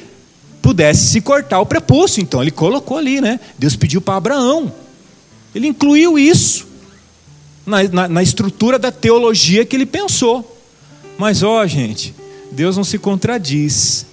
[0.61, 2.21] pudesse se cortar o prepúcio.
[2.21, 3.39] Então ele colocou ali, né?
[3.59, 4.73] Deus pediu para Abraão.
[5.53, 6.65] Ele incluiu isso
[7.65, 10.57] na, na, na estrutura da teologia que ele pensou.
[11.17, 12.15] Mas ó, gente,
[12.53, 14.05] Deus não se contradiz.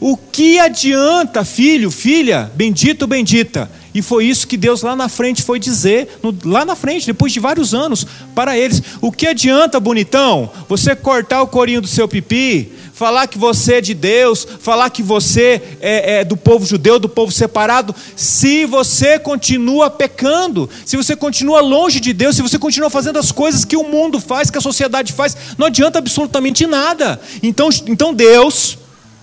[0.00, 3.70] O que adianta, filho, filha, bendito, bendita?
[3.94, 7.32] E foi isso que Deus lá na frente foi dizer, no, lá na frente, depois
[7.32, 8.82] de vários anos, para eles.
[9.00, 13.80] O que adianta, bonitão, você cortar o corinho do seu pipi, falar que você é
[13.80, 19.16] de Deus, falar que você é, é do povo judeu, do povo separado, se você
[19.16, 23.76] continua pecando, se você continua longe de Deus, se você continua fazendo as coisas que
[23.76, 27.20] o mundo faz, que a sociedade faz, não adianta absolutamente nada.
[27.44, 28.76] Então, então Deus,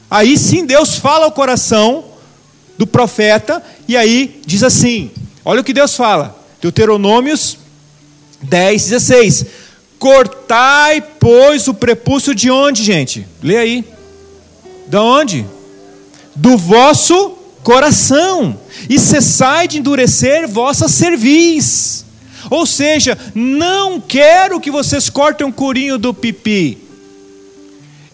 [0.10, 2.11] aí sim Deus fala ao coração
[2.82, 5.12] do profeta, e aí diz assim:
[5.46, 7.60] olha o que Deus fala, Deuteronômios
[8.42, 9.46] 10, 16:
[10.00, 13.28] Cortai, pois, o prepúcio de onde, gente?
[13.44, 13.86] Lê aí.
[14.88, 15.46] Da onde?
[16.36, 18.60] Do vosso coração,
[18.90, 22.04] e cessai de endurecer vossa cerviz.
[22.50, 26.80] Ou seja, não quero que vocês cortem um corinho do pipi.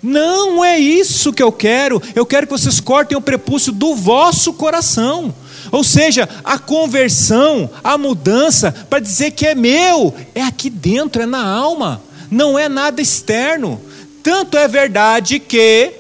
[0.02, 2.02] Não é isso que eu quero.
[2.16, 5.34] Eu quero que vocês cortem o prepúcio do vosso coração.
[5.72, 11.26] Ou seja, a conversão, a mudança, para dizer que é meu, é aqui dentro, é
[11.26, 13.82] na alma, não é nada externo.
[14.24, 15.92] Tanto é verdade que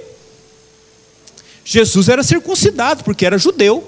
[1.65, 3.85] Jesus era circuncidado, porque era judeu.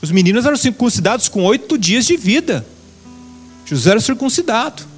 [0.00, 2.64] Os meninos eram circuncidados com oito dias de vida.
[3.66, 4.91] Jesus era circuncidado.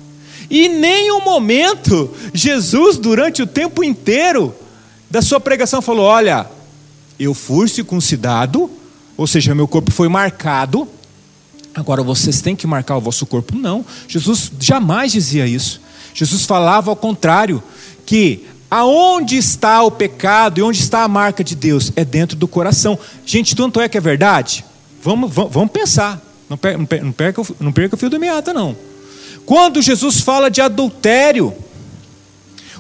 [0.51, 4.55] E em nenhum momento Jesus, durante o tempo inteiro
[5.11, 6.47] da sua pregação, falou: Olha,
[7.19, 8.71] eu fui circuncidado,
[9.17, 10.89] ou seja, meu corpo foi marcado,
[11.75, 13.57] agora vocês têm que marcar o vosso corpo.
[13.57, 15.81] Não, Jesus jamais dizia isso.
[16.13, 17.63] Jesus falava ao contrário,
[18.07, 21.93] que aonde está o pecado e onde está a marca de Deus?
[21.97, 22.99] É dentro do coração.
[23.25, 24.65] Gente, tanto é que é verdade?
[25.03, 26.21] Vamos, vamos, vamos pensar.
[26.49, 28.77] Não perca, não, perca, não perca o fio da meada, não.
[29.47, 31.55] Quando Jesus fala de adultério,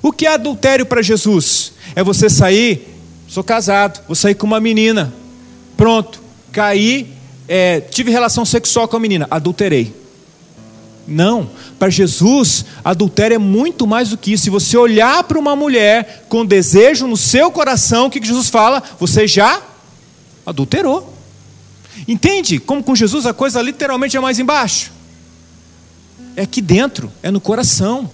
[0.02, 1.72] o que é adultério para Jesus?
[1.94, 2.88] É você sair,
[3.28, 5.12] sou casado, vou sair com uma menina,
[5.76, 7.12] pronto, caí,
[7.46, 9.94] é, tive relação sexual com a menina, adulterei.
[11.06, 14.44] Não, para Jesus, adultério é muito mais do que isso.
[14.44, 18.82] Se você olhar para uma mulher com desejo no seu coração, o que Jesus fala?
[18.98, 19.62] Você já
[20.46, 21.12] adulterou.
[22.08, 24.93] Entende como com Jesus a coisa literalmente é mais embaixo?
[26.36, 28.10] É aqui dentro, é no coração.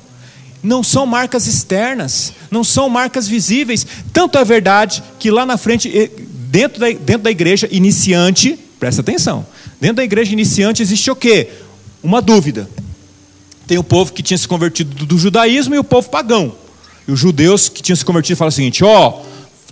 [0.62, 3.86] Não são marcas externas, não são marcas visíveis.
[4.12, 6.10] Tanto é verdade que lá na frente,
[6.50, 9.46] dentro da, dentro da igreja iniciante, presta atenção,
[9.80, 11.48] dentro da igreja iniciante existe o quê?
[12.02, 12.68] Uma dúvida.
[13.66, 16.54] Tem o povo que tinha se convertido do, judaísmo e o povo pagão.
[17.08, 19.22] E os judeus que tinham se convertido falam o seguinte: ó, oh,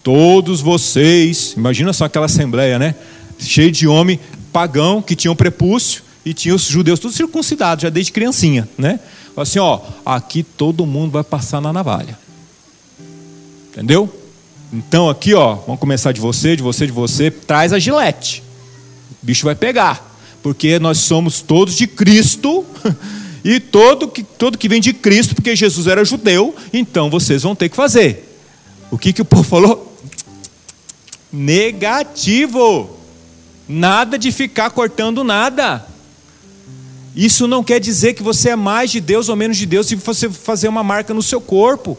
[0.03, 2.94] todos vocês, imagina só aquela assembleia, né?
[3.38, 4.18] Cheio de homem
[4.53, 9.01] pagão que tinham prepúcio e tinha os judeus todos circuncidados, já desde criancinha, né?
[9.35, 12.18] Assim, ó, aqui todo mundo vai passar na navalha.
[13.70, 14.12] Entendeu?
[14.70, 18.43] Então aqui, ó, vamos começar de você, de você, de você, traz a gilete.
[19.22, 22.64] O bicho vai pegar, porque nós somos todos de Cristo.
[23.45, 27.55] E todo que, todo que vem de Cristo, porque Jesus era judeu, então vocês vão
[27.55, 28.37] ter que fazer.
[28.91, 29.97] O que, que o povo falou?
[31.33, 32.99] Negativo.
[33.66, 35.87] Nada de ficar cortando nada.
[37.14, 39.96] Isso não quer dizer que você é mais de Deus ou menos de Deus se
[39.96, 41.98] você fazer uma marca no seu corpo.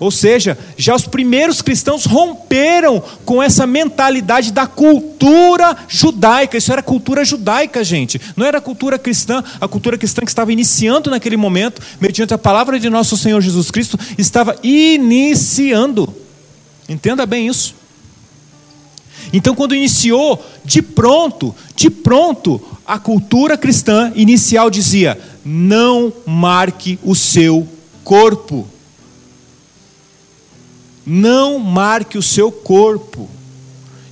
[0.00, 6.56] Ou seja, já os primeiros cristãos romperam com essa mentalidade da cultura judaica.
[6.56, 8.20] Isso era cultura judaica, gente.
[8.36, 9.42] Não era cultura cristã.
[9.60, 13.72] A cultura cristã que estava iniciando naquele momento, mediante a palavra de nosso Senhor Jesus
[13.72, 16.14] Cristo, estava iniciando.
[16.88, 17.74] Entenda bem isso.
[19.32, 27.14] Então, quando iniciou, de pronto, de pronto, a cultura cristã inicial dizia: não marque o
[27.14, 27.68] seu
[28.02, 28.66] corpo.
[31.04, 33.28] Não marque o seu corpo.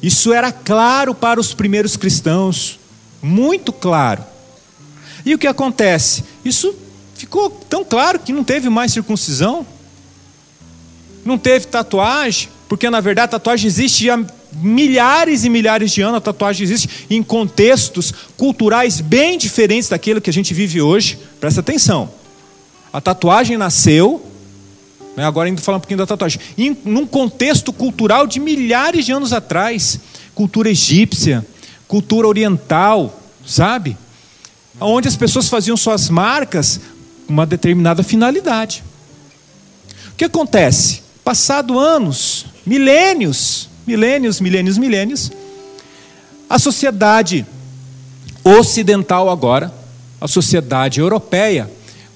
[0.03, 2.79] Isso era claro para os primeiros cristãos,
[3.23, 4.23] muito claro.
[5.25, 6.23] E o que acontece?
[6.45, 6.75] Isso
[7.15, 9.67] ficou tão claro que não teve mais circuncisão,
[11.25, 14.07] não teve tatuagem, porque na verdade tatuagem existe
[14.53, 20.31] milhares e milhares de anos a tatuagem existe em contextos culturais bem diferentes daquilo que
[20.31, 21.19] a gente vive hoje.
[21.41, 22.11] Presta atenção.
[22.93, 24.25] A tatuagem nasceu,
[25.17, 29.13] né, agora indo falar um pouquinho da tatuagem, em num contexto cultural de milhares de
[29.13, 30.01] anos atrás,
[30.35, 31.47] cultura egípcia,
[31.87, 33.97] cultura oriental, sabe?
[34.81, 36.81] Onde as pessoas faziam suas marcas
[37.27, 38.83] com uma determinada finalidade.
[40.13, 41.03] O que acontece?
[41.25, 45.31] Passado anos, milênios, milênios, milênios, milênios,
[46.49, 47.47] a sociedade
[48.43, 49.73] ocidental agora,
[50.21, 51.71] a sociedade europeia,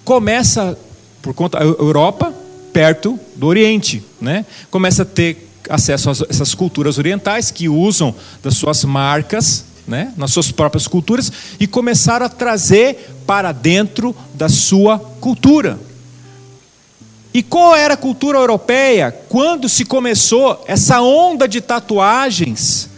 [0.04, 0.78] começa,
[1.22, 2.32] por conta da Europa,
[2.72, 4.46] perto do Oriente, né?
[4.70, 10.12] começa a ter acesso a essas culturas orientais que usam das suas marcas, né?
[10.16, 15.78] nas suas próprias culturas, e começaram a trazer para dentro da sua cultura.
[17.32, 22.88] E qual era a cultura europeia quando se começou essa onda de tatuagens?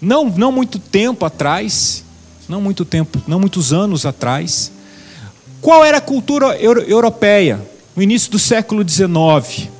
[0.00, 2.04] Não, não muito tempo atrás,
[2.46, 4.70] não muito tempo, não muitos anos atrás.
[5.62, 7.58] Qual era a cultura euro europeia
[7.96, 9.70] no início do século XIX?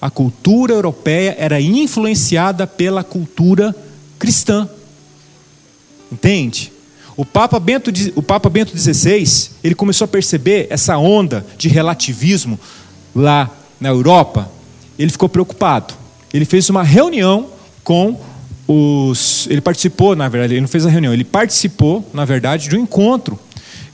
[0.00, 3.76] A cultura europeia era influenciada pela cultura
[4.18, 4.66] cristã.
[6.10, 6.72] Entende?
[7.14, 12.58] O Papa Bento, o Papa Bento XVI, ele começou a perceber essa onda de relativismo
[13.14, 13.50] lá
[13.80, 14.50] na Europa,
[14.98, 15.94] ele ficou preocupado.
[16.32, 17.48] Ele fez uma reunião
[17.82, 18.20] com
[18.68, 19.46] os.
[19.50, 22.80] Ele participou, na verdade, ele não fez a reunião, ele participou, na verdade, de um
[22.80, 23.38] encontro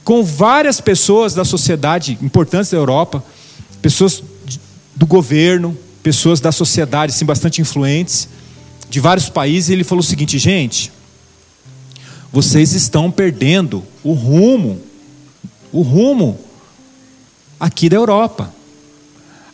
[0.04, 3.24] com várias pessoas da sociedade importantes da Europa,
[3.80, 4.22] pessoas
[4.94, 8.28] do governo, pessoas da sociedade, assim, bastante influentes,
[8.88, 10.92] de vários países, e ele falou o seguinte: gente,
[12.32, 14.80] vocês estão perdendo o rumo,
[15.72, 16.38] o rumo
[17.58, 18.52] aqui da Europa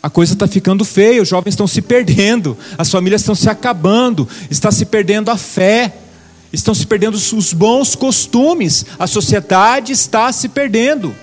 [0.02, 4.28] a coisa está ficando feia, os jovens estão se perdendo, as famílias estão se acabando,
[4.50, 5.94] está se perdendo a fé,
[6.52, 11.14] estão se perdendo os bons costumes, a sociedade está se perdendo.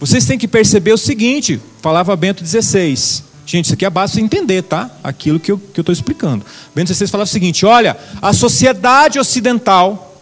[0.00, 3.22] Vocês têm que perceber o seguinte, falava Bento XVI.
[3.46, 4.90] Gente, isso aqui é base para entender, tá?
[5.02, 6.44] Aquilo que eu estou explicando.
[6.74, 10.20] Bento XVI falava o seguinte: olha, a sociedade ocidental,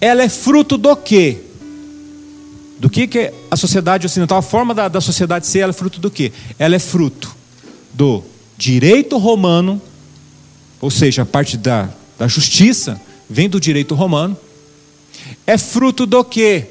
[0.00, 1.45] ela é fruto do quê?
[2.78, 5.98] Do que, que a sociedade ocidental, a forma da, da sociedade ser, ela é fruto
[5.98, 6.32] do quê?
[6.58, 7.34] Ela é fruto
[7.92, 8.22] do
[8.56, 9.80] direito romano,
[10.80, 14.36] ou seja, a parte da, da justiça vem do direito romano.
[15.46, 16.66] É fruto do quê?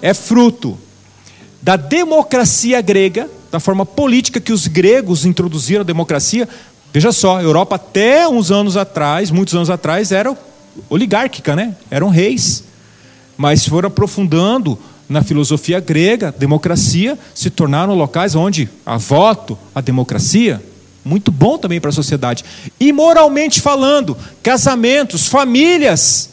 [0.00, 0.78] É fruto
[1.60, 6.48] da democracia grega, da forma política que os gregos introduziram a democracia.
[6.92, 10.36] Veja só, a Europa até uns anos atrás, muitos anos atrás, era
[10.88, 11.76] oligárquica, né?
[11.90, 12.64] Eram reis.
[13.36, 14.78] Mas foram aprofundando
[15.08, 20.62] na filosofia grega, democracia se tornaram locais onde a voto, a democracia,
[21.04, 22.44] muito bom também para a sociedade.
[22.80, 26.30] E moralmente falando, casamentos, famílias,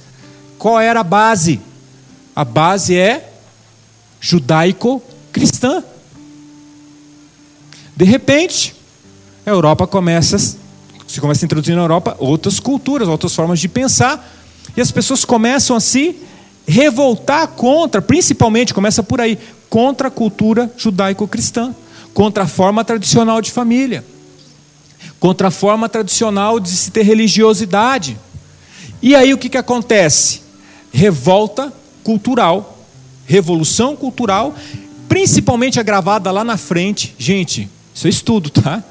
[0.57, 1.59] qual era a base?
[2.33, 3.29] A base é
[4.21, 5.83] judaico-cristã.
[7.95, 8.73] De repente,
[9.45, 14.25] a Europa começa, se começa a introduzir na Europa outras culturas, outras formas de pensar,
[14.77, 16.15] e as pessoas começam a se
[16.67, 19.37] revoltar contra, principalmente, começa por aí,
[19.69, 21.73] contra a cultura judaico-cristã,
[22.13, 24.03] contra a forma tradicional de família,
[25.19, 28.17] contra a forma tradicional de se ter religiosidade.
[29.01, 30.41] E aí o que, que acontece?
[30.91, 31.71] Revolta
[32.03, 32.79] cultural,
[33.25, 34.55] revolução cultural,
[35.07, 38.83] principalmente agravada lá na frente, gente, isso é estudo, tá?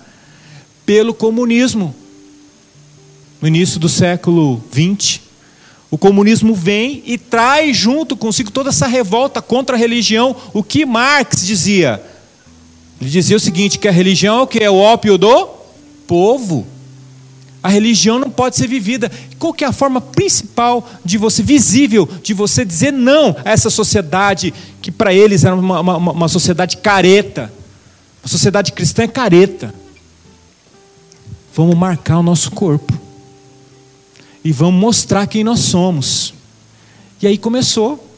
[0.87, 1.95] Pelo comunismo,
[3.41, 5.30] no início do século XX
[5.91, 10.37] o comunismo vem e traz junto consigo toda essa revolta contra a religião.
[10.55, 12.01] O que Marx dizia?
[13.01, 14.61] Ele dizia o seguinte: que a religião é o que?
[14.61, 15.49] É o ópio do
[16.07, 16.65] povo.
[17.63, 19.11] A religião não pode ser vivida.
[19.39, 23.69] Qual que é a forma principal de você, visível, de você dizer não a essa
[23.69, 27.53] sociedade que para eles era uma, uma, uma sociedade careta?
[28.23, 29.75] A sociedade cristã é careta.
[31.55, 33.10] Vamos marcar o nosso corpo
[34.45, 36.35] e vamos mostrar quem nós somos.
[37.21, 38.09] E aí começou,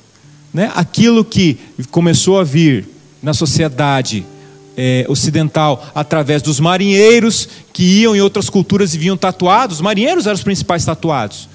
[0.53, 0.71] né?
[0.75, 1.59] Aquilo que
[1.91, 2.89] começou a vir
[3.23, 4.25] na sociedade
[4.77, 9.77] é, ocidental através dos marinheiros que iam em outras culturas e vinham tatuados.
[9.77, 11.49] Os marinheiros eram os principais tatuados.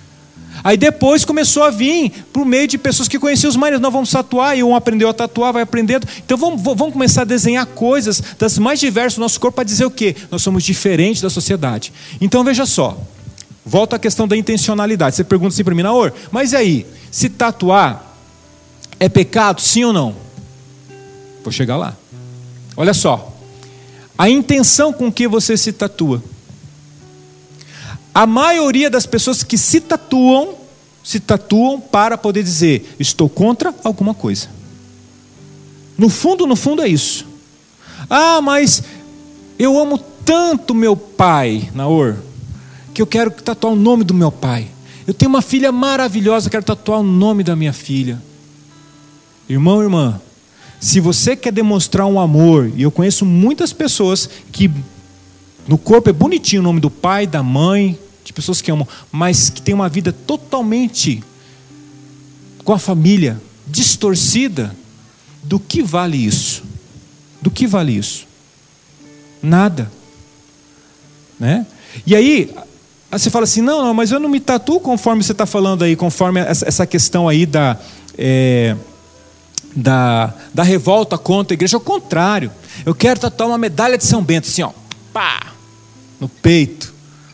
[0.64, 3.82] Aí depois começou a vir por meio de pessoas que conheciam os marinheiros.
[3.82, 6.08] Nós vamos tatuar, e um aprendeu a tatuar, vai aprendendo.
[6.26, 9.86] Então vamos, vamos começar a desenhar coisas das mais diversas do nosso corpo para dizer
[9.86, 10.16] o quê?
[10.32, 11.94] Nós somos diferentes da sociedade.
[12.20, 12.98] Então veja só,
[13.68, 15.18] Volta à questão da intencionalidade.
[15.18, 16.86] Você pergunta assim para mim, Naor, mas e aí?
[17.12, 18.16] Se tatuar
[18.98, 20.16] é pecado, sim ou não?
[21.44, 21.94] Vou chegar lá.
[22.78, 23.34] Olha só.
[24.18, 26.24] A intenção com que você se tatua.
[28.14, 30.56] a maioria das pessoas que se tatuam,
[31.04, 34.48] se tatuam para poder dizer: estou contra alguma coisa.
[35.98, 37.26] No fundo, no fundo é isso.
[38.10, 38.82] Ah, mas
[39.60, 42.16] eu amo tanto meu pai, Naor,
[42.98, 44.68] que eu quero tatuar o nome do meu pai.
[45.06, 48.20] Eu tenho uma filha maravilhosa, quero tatuar o nome da minha filha.
[49.48, 50.20] Irmão, irmã,
[50.80, 54.72] se você quer demonstrar um amor, e eu conheço muitas pessoas que
[55.68, 59.52] no corpo é bonitinho o nome do pai, da mãe, de pessoas que amam, mas
[59.52, 61.24] que tem uma vida totalmente
[62.64, 64.76] com a família distorcida,
[65.44, 66.64] do que vale isso?
[67.44, 68.26] Do que vale isso?
[69.40, 69.92] Nada.
[71.40, 71.64] Né?
[72.08, 72.52] E aí,
[73.12, 75.96] você fala assim: não, não, mas eu não me tatuo conforme você está falando aí,
[75.96, 77.78] conforme essa questão aí da.
[78.18, 78.76] É,
[79.76, 82.50] da, da revolta contra a igreja, ao contrário,
[82.84, 84.72] eu quero tatuar uma medalha de São Bento, assim, ó,
[85.14, 85.54] pá,
[86.20, 86.92] no peito,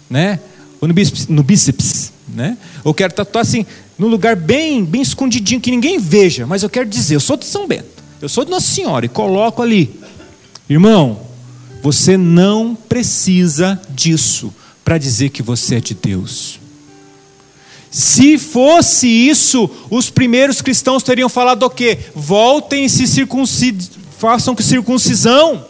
[0.09, 0.41] né?
[0.81, 2.57] Ou no bíceps, no bíceps né?
[2.83, 3.65] Eu quero tatuar assim,
[3.97, 7.45] num lugar bem, bem escondidinho, que ninguém veja, mas eu quero dizer, eu sou de
[7.45, 9.99] São Bento, eu sou de Nossa Senhora, e coloco ali.
[10.69, 11.19] Irmão,
[11.81, 14.53] você não precisa disso
[14.83, 16.59] para dizer que você é de Deus.
[17.93, 21.99] Se fosse isso, os primeiros cristãos teriam falado o quê?
[22.15, 25.65] Voltem e se circuncidem, façam circuncisão.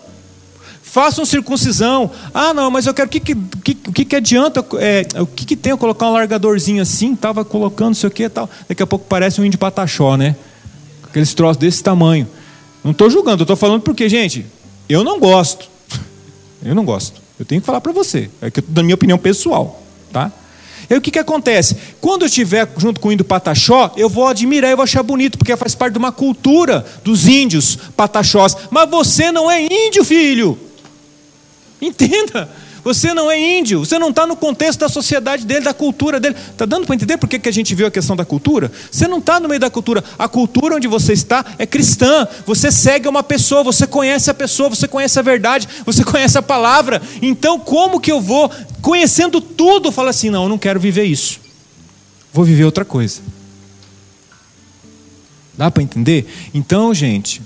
[0.82, 2.12] Façam circuncisão.
[2.32, 3.08] Ah, não, mas eu quero.
[3.08, 3.36] O que, que,
[3.74, 4.64] que, que adianta?
[4.78, 7.14] É, o que, que tem eu colocar um largadorzinho assim?
[7.14, 8.48] Estava colocando, sei o que tal.
[8.70, 10.36] Daqui a pouco parece um índio pataxó, né?
[11.04, 12.28] Aqueles troços desse tamanho.
[12.84, 14.46] Não estou julgando, estou falando porque, gente,
[14.88, 15.68] eu não gosto.
[16.64, 17.23] Eu não gosto.
[17.44, 18.30] Eu tenho que falar para você.
[18.42, 19.84] É que da minha opinião pessoal,
[20.14, 20.32] tá?
[20.90, 21.76] E aí o que, que acontece?
[22.00, 25.38] Quando eu estiver junto com o índio Pataxó, eu vou admirar, eu vou achar bonito,
[25.38, 28.56] porque faz parte de uma cultura dos índios Pataxós.
[28.72, 30.58] Mas você não é índio, filho.
[31.82, 32.50] Entenda.
[32.84, 36.36] Você não é índio, você não está no contexto da sociedade dele, da cultura dele.
[36.52, 38.70] Está dando para entender por que, que a gente viu a questão da cultura?
[38.92, 40.04] Você não está no meio da cultura.
[40.20, 42.28] A cultura onde você está é cristã.
[42.46, 46.42] Você segue uma pessoa, você conhece a pessoa, você conhece a verdade, você conhece a
[46.42, 47.02] palavra.
[47.22, 51.40] Então, como que eu vou, conhecendo tudo, falar assim: não, eu não quero viver isso.
[52.34, 53.22] Vou viver outra coisa.
[55.58, 56.26] Dá para entender?
[56.54, 57.42] Então, gente,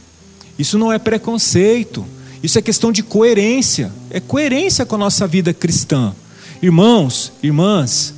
[0.58, 2.17] isso não é preconceito.
[2.42, 6.14] Isso é questão de coerência, é coerência com a nossa vida cristã.
[6.62, 8.14] Irmãos, irmãs,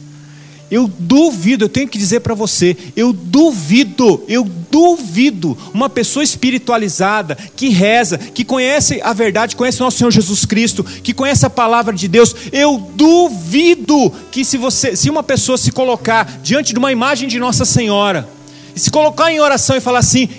[0.72, 7.36] eu duvido, eu tenho que dizer para você, eu duvido, eu duvido uma pessoa espiritualizada,
[7.56, 11.50] que reza, que conhece a verdade, conhece o nosso Senhor Jesus Cristo, que conhece a
[11.50, 16.78] palavra de Deus, eu duvido que se você, se uma pessoa se colocar diante de
[16.78, 18.30] uma imagem de Nossa Senhora,
[18.76, 20.30] e se colocar em oração e falar assim,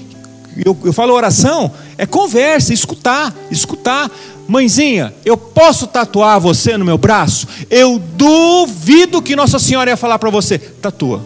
[0.65, 4.11] eu, eu falo oração, é conversa, escutar, escutar.
[4.49, 7.47] Mãezinha, eu posso tatuar você no meu braço?
[7.69, 11.23] Eu duvido que Nossa Senhora ia falar para você, tatua.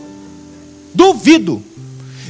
[0.93, 1.63] Duvido.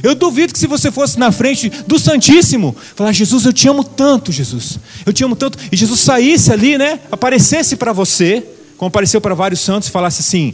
[0.03, 3.83] Eu duvido que se você fosse na frente do Santíssimo, falar, Jesus, eu te amo
[3.83, 4.77] tanto, Jesus.
[5.03, 5.57] Eu te amo tanto.
[5.71, 6.99] E Jesus saísse ali, né?
[7.11, 8.45] Aparecesse para você,
[8.77, 10.53] como apareceu para vários santos, e falasse assim: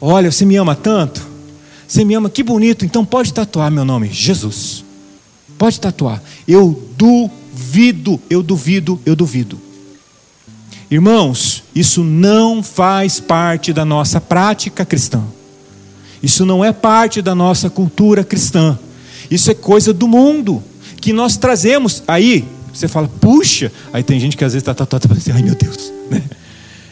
[0.00, 1.26] Olha, você me ama tanto.
[1.88, 2.84] Você me ama, que bonito.
[2.84, 4.84] Então pode tatuar meu nome, Jesus.
[5.60, 6.22] Pode tatuar.
[6.50, 9.56] Eu duvido, eu duvido, eu duvido.
[10.90, 15.22] Irmãos, isso não faz parte da nossa prática cristã.
[16.20, 18.76] Isso não é parte da nossa cultura cristã.
[19.30, 20.60] Isso é coisa do mundo
[21.00, 22.02] que nós trazemos.
[22.08, 22.44] Aí
[22.74, 25.54] você fala, puxa, aí tem gente que às vezes está tatuado e assim, ai meu
[25.54, 25.92] Deus.
[26.10, 26.20] Né?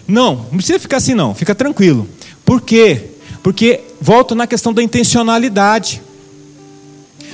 [0.07, 2.09] Não, não precisa ficar assim não, fica tranquilo.
[2.45, 3.07] Por quê?
[3.43, 6.01] Porque volto na questão da intencionalidade.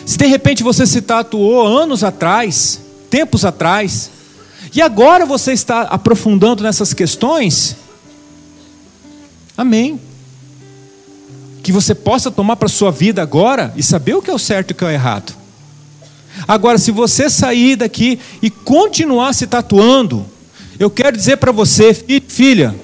[0.06, 2.80] Se de repente você se tatuou anos atrás,
[3.10, 4.10] tempos atrás,
[4.74, 7.76] e agora você está aprofundando nessas questões,
[9.56, 10.00] amém.
[11.62, 14.38] Que você possa tomar para a sua vida agora e saber o que é o
[14.38, 15.32] certo e o que é o errado.
[16.46, 20.26] Agora, se você sair daqui e continuar se tatuando,
[20.78, 21.94] eu quero dizer para você,
[22.28, 22.74] filha,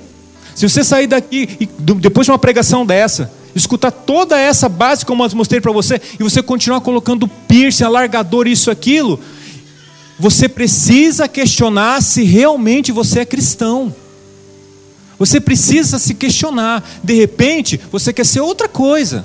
[0.55, 5.24] se você sair daqui e depois de uma pregação dessa, escutar toda essa base como
[5.24, 9.20] eu mostrei para você, e você continuar colocando piercing, alargador, isso, aquilo,
[10.20, 13.94] você precisa questionar se realmente você é cristão.
[15.18, 16.82] Você precisa se questionar.
[17.03, 19.24] De repente, você quer ser outra coisa.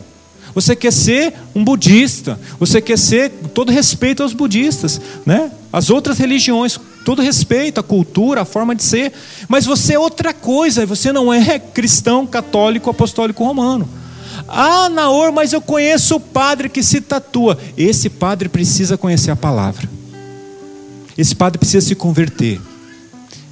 [0.53, 2.39] Você quer ser um budista.
[2.57, 5.51] Você quer ser, com todo respeito aos budistas, né?
[5.71, 9.11] As outras religiões, todo respeito à cultura, à forma de ser.
[9.49, 10.85] Mas você é outra coisa.
[10.85, 13.87] Você não é cristão, católico, apostólico romano.
[14.47, 17.57] Ah, Naor, mas eu conheço o padre que se tatua.
[17.77, 19.89] Esse padre precisa conhecer a palavra.
[21.17, 22.59] Esse padre precisa se converter.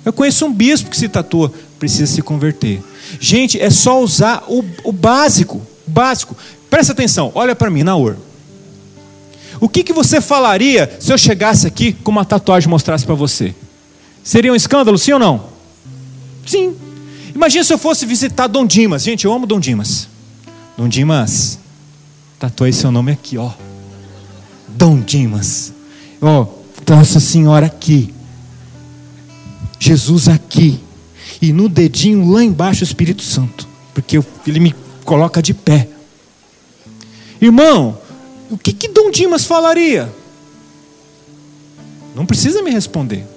[0.06, 2.82] Eu conheço um bispo que se tatua, precisa se converter.
[3.20, 5.62] Gente, é só usar o, o básico.
[5.88, 6.36] Básico.
[6.70, 8.18] Presta atenção, olha para mim, Naor.
[9.60, 13.16] O que, que você falaria se eu chegasse aqui com uma tatuagem e mostrasse para
[13.16, 13.56] você?
[14.24, 15.46] Seria um escândalo, sim ou não?
[16.46, 16.76] Sim.
[17.34, 19.04] Imagina se eu fosse visitar Dom Dimas.
[19.04, 20.08] Gente, eu amo Dom Dimas.
[20.78, 21.60] Dom Dimas,
[22.40, 23.52] tatuei seu nome aqui, ó.
[24.68, 25.72] Dom Dimas.
[26.22, 26.48] Ó,
[26.90, 28.14] Nossa Senhora aqui.
[29.80, 30.80] Jesus aqui.
[31.42, 33.68] E no dedinho lá embaixo o Espírito Santo.
[33.94, 35.88] Porque ele me coloca de pé.
[37.40, 37.98] Irmão,
[38.50, 40.12] o que, que Dom Dimas falaria?
[42.16, 43.28] Não precisa me responder.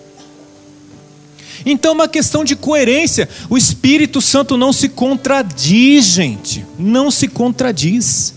[1.69, 3.29] Então é uma questão de coerência.
[3.51, 6.65] O Espírito Santo não se contradiz, gente.
[6.79, 8.35] Não se contradiz.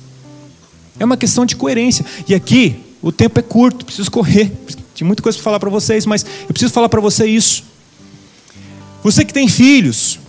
[0.99, 2.03] É uma questão de coerência.
[2.27, 4.51] E aqui, o tempo é curto, preciso correr.
[4.95, 7.63] Tinha muita coisa para falar para vocês, mas eu preciso falar para você isso.
[9.03, 10.19] Você que tem filhos,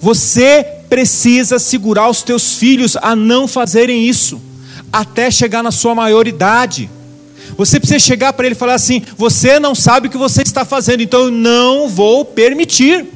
[0.00, 4.40] você precisa segurar os teus filhos a não fazerem isso,
[4.92, 6.90] até chegar na sua maioridade.
[7.56, 10.64] Você precisa chegar para ele e falar assim: você não sabe o que você está
[10.64, 13.06] fazendo, então eu não vou permitir.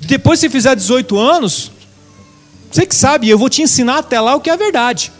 [0.00, 1.70] Depois, se fizer 18 anos,
[2.70, 5.12] você que sabe, eu vou te ensinar até lá o que é a verdade.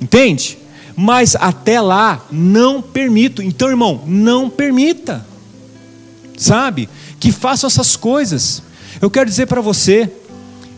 [0.00, 0.58] Entende?
[0.96, 3.42] Mas até lá, não permito.
[3.42, 5.24] Então, irmão, não permita.
[6.36, 6.88] Sabe?
[7.20, 8.62] Que façam essas coisas.
[9.00, 10.10] Eu quero dizer para você,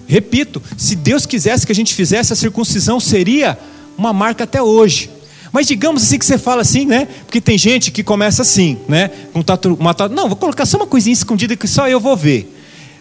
[0.06, 3.58] repito, se Deus quisesse que a gente fizesse a circuncisão, seria
[3.96, 5.11] uma marca até hoje.
[5.53, 7.07] Mas digamos assim que você fala assim, né?
[7.26, 9.11] Porque tem gente que começa assim, né?
[9.32, 12.16] Com tatu, uma tatu, não, vou colocar só uma coisinha escondida que só eu vou
[12.16, 12.57] ver.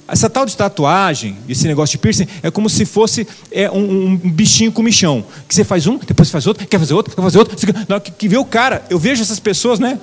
[0.08, 4.32] Essa tal de tatuagem, esse negócio de piercing, é como se fosse é, um, um
[4.32, 5.24] bichinho com michão.
[5.48, 7.56] Que você faz um, depois faz outro, quer fazer outro, quer fazer outro.
[7.88, 10.00] Na que, que vê o cara, eu vejo essas pessoas, né?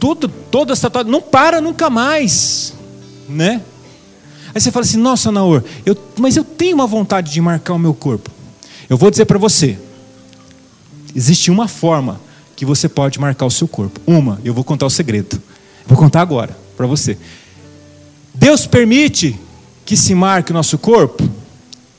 [0.00, 2.74] Tudo, todas as tatuagens, não para nunca mais,
[3.28, 3.60] né?
[4.52, 7.78] Aí você fala assim, nossa, Naor, eu, mas eu tenho uma vontade de marcar o
[7.78, 8.28] meu corpo.
[8.90, 9.78] Eu vou dizer para você,
[11.14, 12.20] existe uma forma
[12.56, 14.00] que você pode marcar o seu corpo.
[14.06, 15.40] Uma, eu vou contar o segredo.
[15.86, 17.16] Vou contar agora para você.
[18.34, 19.38] Deus permite
[19.84, 21.28] que se marque o nosso corpo?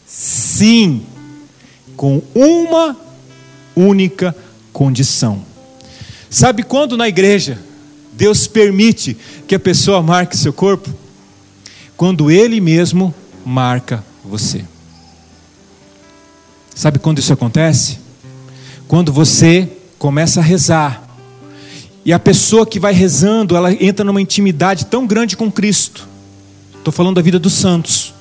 [0.06, 1.06] Sim,
[1.96, 2.96] com uma
[3.76, 4.36] única
[4.72, 5.44] condição.
[6.30, 7.60] Sabe quando na igreja
[8.14, 10.90] Deus permite que a pessoa marque seu corpo?
[11.98, 13.14] Quando Ele mesmo
[13.46, 14.64] marca você.
[16.74, 18.03] Sabe quando isso acontece?
[18.88, 21.04] Quando você começa a rezar,
[22.06, 26.08] e a pessoa que vai rezando, ela entra numa intimidade tão grande com Cristo.
[26.76, 28.14] Estou falando da vida dos santos.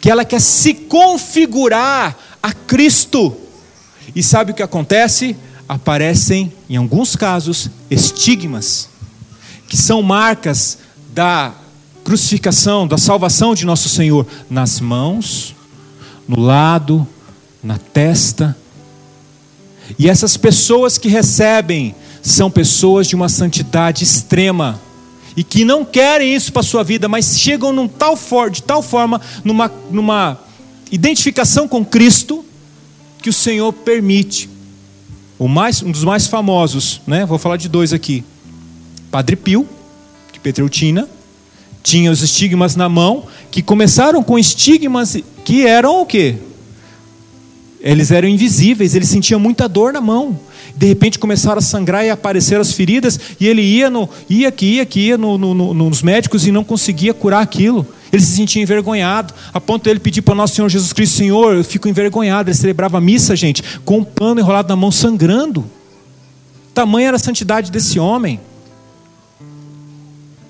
[0.00, 3.36] Que ela quer se configurar a Cristo.
[4.14, 5.36] E sabe o que acontece?
[5.68, 8.88] Aparecem, em alguns casos, estigmas,
[9.68, 10.78] que são marcas
[11.12, 11.52] da
[12.02, 15.54] crucificação, da salvação de nosso Senhor nas mãos,
[16.26, 17.06] no lado,
[17.62, 18.56] na testa
[19.98, 24.80] e essas pessoas que recebem são pessoas de uma santidade extrema
[25.36, 28.62] e que não querem isso para a sua vida, mas chegam num tal for, de
[28.62, 30.38] tal forma numa, numa
[30.90, 32.44] identificação com Cristo
[33.22, 34.48] que o Senhor permite.
[35.38, 37.24] O mais, um dos mais famosos, né?
[37.24, 38.24] Vou falar de dois aqui.
[39.10, 39.66] Padre Pio,
[40.32, 41.08] de Petreutina,
[41.82, 46.36] tinha os estigmas na mão, que começaram com estigmas que eram o quê?
[47.80, 50.38] Eles eram invisíveis, ele sentia muita dor na mão.
[50.76, 54.66] De repente começaram a sangrar e apareceram as feridas, e ele ia, no, ia que
[54.66, 57.86] ia, que ia no, no, no, nos médicos e não conseguia curar aquilo.
[58.12, 61.16] Ele se sentia envergonhado, a ponto de ele pedir para o nosso Senhor Jesus Cristo:
[61.16, 62.50] Senhor, eu fico envergonhado.
[62.50, 65.64] Ele celebrava a missa, gente, com um pano enrolado na mão, sangrando.
[66.74, 68.40] Tamanha era a santidade desse homem.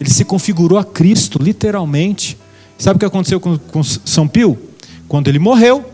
[0.00, 2.36] Ele se configurou a Cristo, literalmente.
[2.78, 4.58] Sabe o que aconteceu com, com São Pio?
[5.06, 5.84] Quando ele morreu,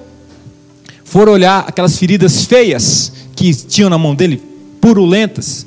[1.07, 4.43] for olhar aquelas feridas feias que tinham na mão dele,
[4.81, 5.65] purulentas,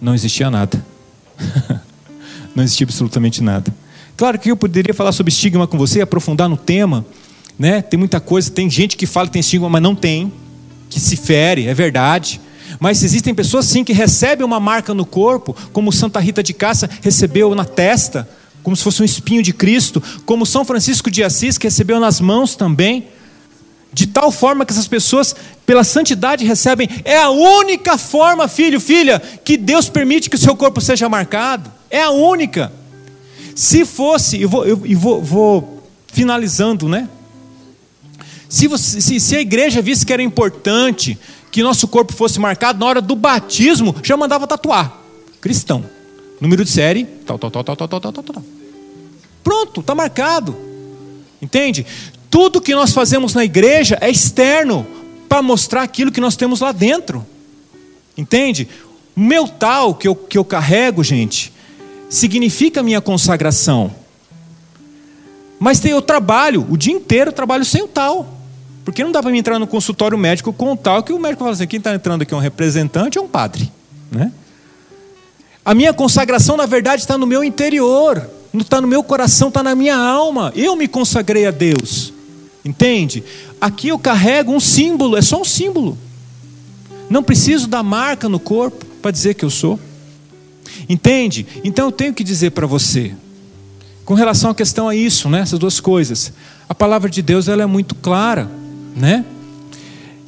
[0.00, 0.84] não existia nada.
[2.56, 3.72] não existia absolutamente nada.
[4.16, 7.06] Claro que eu poderia falar sobre estigma com você, aprofundar no tema,
[7.56, 7.80] né?
[7.80, 10.32] Tem muita coisa, tem gente que fala que tem estigma, mas não tem,
[10.90, 12.40] que se fere, é verdade.
[12.80, 16.90] Mas existem pessoas sim que recebem uma marca no corpo, como Santa Rita de Cássia
[17.00, 18.28] recebeu na testa,
[18.60, 22.20] como se fosse um espinho de Cristo, como São Francisco de Assis que recebeu nas
[22.20, 23.06] mãos também
[23.92, 25.36] de tal forma que essas pessoas,
[25.66, 26.88] pela santidade, recebem.
[27.04, 31.70] É a única forma, filho, filha, que Deus permite que o seu corpo seja marcado.
[31.90, 32.72] É a única.
[33.54, 37.08] Se fosse, eu vou, eu, eu vou, vou finalizando, né?
[38.48, 41.18] Se, você, se, se, a igreja visse que era importante
[41.50, 44.98] que nosso corpo fosse marcado na hora do batismo, já mandava tatuar.
[45.40, 45.84] Cristão.
[46.40, 48.44] Número de série, tal, tal, tal, tal, tal, tal, tal, tal.
[49.44, 50.56] Pronto, está marcado.
[51.40, 51.86] Entende?
[52.32, 54.86] Tudo que nós fazemos na igreja é externo
[55.28, 57.26] para mostrar aquilo que nós temos lá dentro.
[58.16, 58.66] Entende?
[59.14, 61.52] O meu tal que eu, que eu carrego, gente,
[62.08, 63.94] significa minha consagração.
[65.60, 68.26] Mas tem, eu trabalho, o dia inteiro eu trabalho sem o tal.
[68.82, 71.40] Porque não dá para me entrar no consultório médico com o tal que o médico
[71.40, 73.70] fala assim: quem está entrando aqui é um representante ou é um padre.
[74.10, 74.32] Né?
[75.62, 79.74] A minha consagração, na verdade, está no meu interior, está no meu coração, está na
[79.74, 80.50] minha alma.
[80.56, 82.11] Eu me consagrei a Deus.
[82.64, 83.24] Entende?
[83.60, 85.98] Aqui eu carrego um símbolo, é só um símbolo.
[87.10, 89.78] Não preciso da marca no corpo para dizer que eu sou.
[90.88, 91.46] Entende?
[91.64, 93.14] Então eu tenho que dizer para você,
[94.04, 96.32] com relação à questão a isso, né, essas duas coisas.
[96.68, 98.50] A palavra de Deus ela é muito clara,
[98.96, 99.24] né?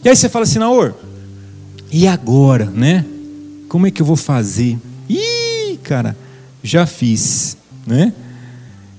[0.05, 0.95] E aí você fala assim, Naor,
[1.91, 3.05] e agora, né?
[3.69, 4.79] Como é que eu vou fazer?
[5.09, 6.17] Ih, cara,
[6.63, 7.57] já fiz,
[7.87, 8.13] né?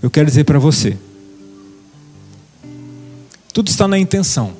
[0.01, 0.97] Eu quero dizer para você,
[3.55, 4.51] tudo está na intenção.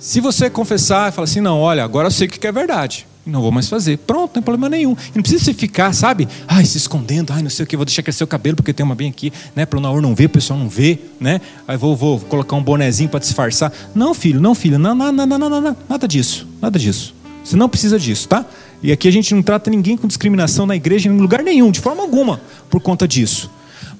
[0.00, 3.06] Se você confessar e falar assim, não, olha, agora eu sei o que é verdade.
[3.24, 3.98] Não vou mais fazer.
[3.98, 4.96] Pronto, não tem problema nenhum.
[5.12, 6.26] E não precisa você ficar, sabe?
[6.48, 8.84] Ai, se escondendo, ai, não sei o que, vou deixar crescer o cabelo porque tem
[8.84, 9.64] uma bem aqui, né?
[9.64, 11.40] Para o Naor não ver, o pessoal não vê, né?
[11.68, 13.72] Aí vou, vou colocar um bonezinho para disfarçar.
[13.94, 17.14] Não, filho, não, filho, não, não, não, não, não, não, nada disso, nada disso.
[17.44, 18.44] Você não precisa disso, tá?
[18.82, 21.78] E aqui a gente não trata ninguém com discriminação na igreja em lugar nenhum, de
[21.78, 23.48] forma alguma, por conta disso.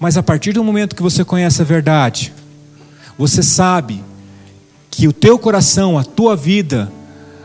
[0.05, 2.31] Mas a partir do momento que você conhece a verdade,
[3.17, 4.05] você sabe
[4.91, 6.93] que o teu coração, a tua vida,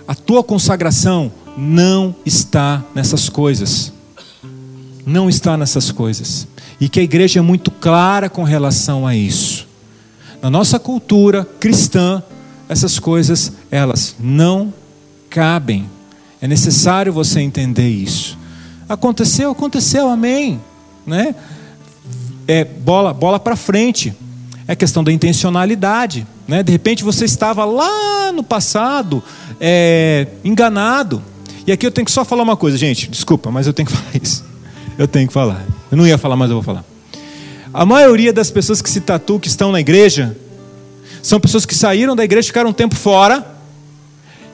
[0.06, 3.94] a tua consagração não está nessas coisas.
[5.06, 6.50] Não está nessas coisas.
[6.82, 9.66] E que a igreja é muito clara com relação a isso.
[10.42, 12.22] Na nossa cultura cristã,
[12.68, 14.74] essas coisas, elas não
[15.30, 15.90] cabem.
[16.42, 18.38] É necessário você entender isso.
[18.90, 20.60] Aconteceu, aconteceu, amém.
[21.08, 21.34] Né?
[22.50, 24.12] É bola, bola para frente.
[24.68, 26.26] É questão da intencionalidade.
[26.48, 26.64] Né?
[26.64, 29.24] De repente você estava lá no passado
[29.62, 31.22] é, enganado.
[31.68, 33.08] E aqui eu tenho que só falar uma coisa, gente.
[33.08, 34.44] Desculpa, mas eu tenho que falar isso.
[34.98, 35.64] Eu tenho que falar.
[35.92, 36.84] Eu não ia falar, mas eu vou falar.
[37.72, 40.36] A maioria das pessoas que se tatuam, que estão na igreja,
[41.22, 43.46] são pessoas que saíram da igreja, ficaram um tempo fora,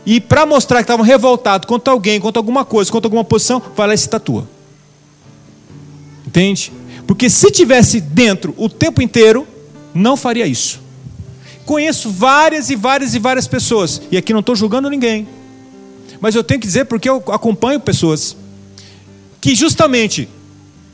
[0.05, 3.87] e para mostrar que estavam revoltados contra alguém, contra alguma coisa, contra alguma posição, vai
[3.87, 4.45] lá e se tatua.
[6.27, 6.73] Entende?
[7.07, 9.47] Porque se tivesse dentro o tempo inteiro,
[9.93, 10.81] não faria isso.
[11.65, 15.27] Conheço várias e várias e várias pessoas, e aqui não estou julgando ninguém,
[16.21, 18.37] mas eu tenho que dizer porque eu acompanho pessoas
[19.41, 20.29] que justamente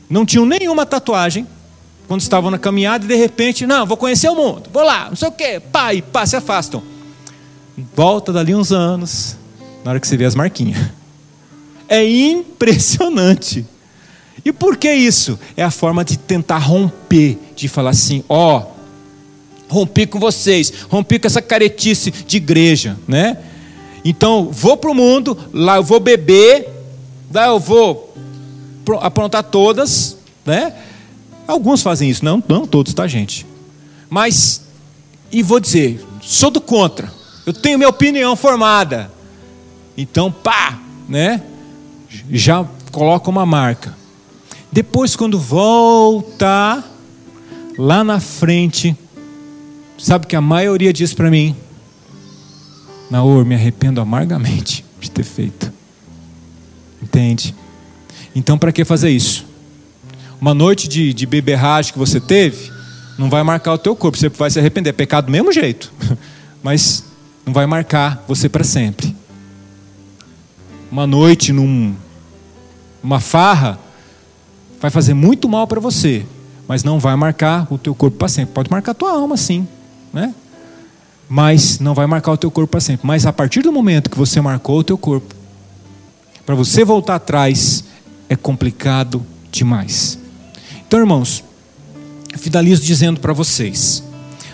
[0.08, 1.46] não tinham nenhuma tatuagem
[2.08, 5.16] quando estavam na caminhada e de repente, não, vou conhecer o mundo, vou lá, não
[5.16, 6.82] sei o quê, pá, e pá, se afastam.
[7.94, 9.36] Volta dali uns anos,
[9.84, 10.78] na hora que você vê as marquinhas.
[11.88, 13.66] É impressionante.
[14.44, 15.38] E por que isso?
[15.56, 18.72] É a forma de tentar romper, de falar assim, ó, oh,
[19.72, 23.38] rompi com vocês, rompi com essa caretice de igreja, né?
[24.04, 26.68] Então, vou para o mundo, lá eu vou beber,
[27.32, 28.12] lá eu vou
[29.00, 30.74] aprontar todas, né?
[31.46, 33.46] Alguns fazem isso, não, não todos, tá, gente?
[34.10, 34.62] Mas,
[35.30, 37.12] e vou dizer, sou do contra,
[37.46, 39.10] eu tenho minha opinião formada.
[39.96, 41.42] Então, pá, né?
[42.30, 44.01] Já coloca uma marca.
[44.72, 46.82] Depois, quando volta,
[47.76, 48.96] lá na frente,
[49.98, 51.54] sabe que a maioria diz para mim:
[53.10, 55.70] Naor, me arrependo amargamente de ter feito.
[57.02, 57.54] Entende?
[58.34, 59.44] Então, para que fazer isso?
[60.40, 62.72] Uma noite de, de beberragem que você teve,
[63.18, 64.88] não vai marcar o teu corpo, você vai se arrepender.
[64.88, 65.92] É pecado do mesmo jeito,
[66.62, 67.04] mas
[67.44, 69.14] não vai marcar você para sempre.
[70.90, 71.94] Uma noite num,
[73.02, 73.78] uma farra
[74.82, 76.26] vai fazer muito mal para você,
[76.66, 78.52] mas não vai marcar o teu corpo para sempre.
[78.52, 79.66] Pode marcar a tua alma, sim,
[80.12, 80.34] né?
[81.28, 83.06] mas não vai marcar o teu corpo para sempre.
[83.06, 85.34] Mas a partir do momento que você marcou o teu corpo,
[86.44, 87.84] para você voltar atrás
[88.28, 90.18] é complicado demais.
[90.86, 91.44] Então, irmãos,
[92.36, 94.02] finalizo dizendo para vocês.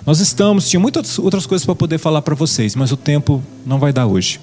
[0.06, 3.78] Nós estamos, tinha muitas outras coisas para poder falar para vocês, mas o tempo não
[3.78, 4.40] vai dar hoje.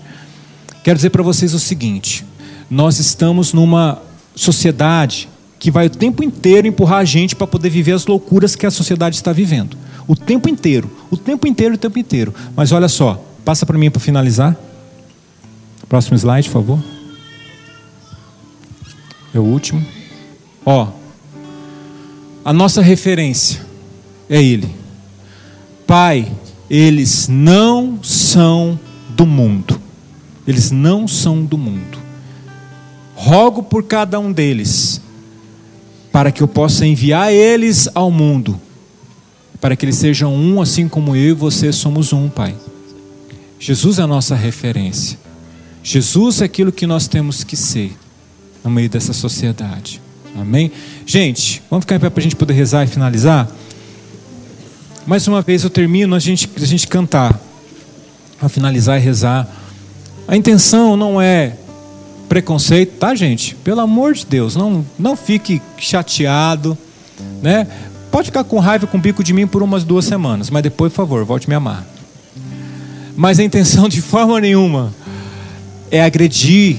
[0.84, 2.26] Quero dizer para vocês o seguinte:
[2.70, 4.02] nós estamos numa
[4.36, 5.30] sociedade
[5.66, 8.70] que vai o tempo inteiro empurrar a gente para poder viver as loucuras que a
[8.70, 9.76] sociedade está vivendo.
[10.07, 12.32] O tempo inteiro, o tempo inteiro, o tempo inteiro.
[12.55, 14.55] Mas olha só, passa para mim para finalizar.
[15.89, 16.84] Próximo slide, por favor.
[19.34, 19.84] É o último.
[20.63, 20.89] Ó,
[22.45, 23.59] a nossa referência
[24.30, 24.70] é Ele.
[25.88, 26.32] Pai,
[26.70, 28.80] eles não são
[29.16, 29.82] do mundo.
[30.47, 31.97] Eles não são do mundo.
[33.16, 35.01] Rogo por cada um deles
[36.16, 38.57] para que eu possa enviar eles ao mundo,
[39.59, 42.55] para que eles sejam um, assim como eu e você somos um, Pai.
[43.59, 45.20] Jesus é a nossa referência.
[45.84, 47.97] Jesus é aquilo que nós temos que ser
[48.63, 50.01] no meio dessa sociedade.
[50.38, 50.72] Amém?
[51.05, 53.51] Gente, vamos ficar em pé para a gente poder rezar e finalizar?
[55.05, 57.38] Mais uma vez eu termino a gente, a gente cantar,
[58.41, 59.53] a finalizar e rezar.
[60.30, 61.57] A intenção não é
[62.26, 63.56] preconceito, tá, gente?
[63.56, 66.78] Pelo amor de Deus, não, não fique chateado,
[67.42, 67.68] né?
[68.12, 70.98] Pode ficar com raiva, com bico de mim por umas duas semanas, mas depois, por
[70.98, 71.86] favor, volte me amar.
[73.16, 74.94] Mas a intenção de forma nenhuma
[75.92, 76.78] é agredir,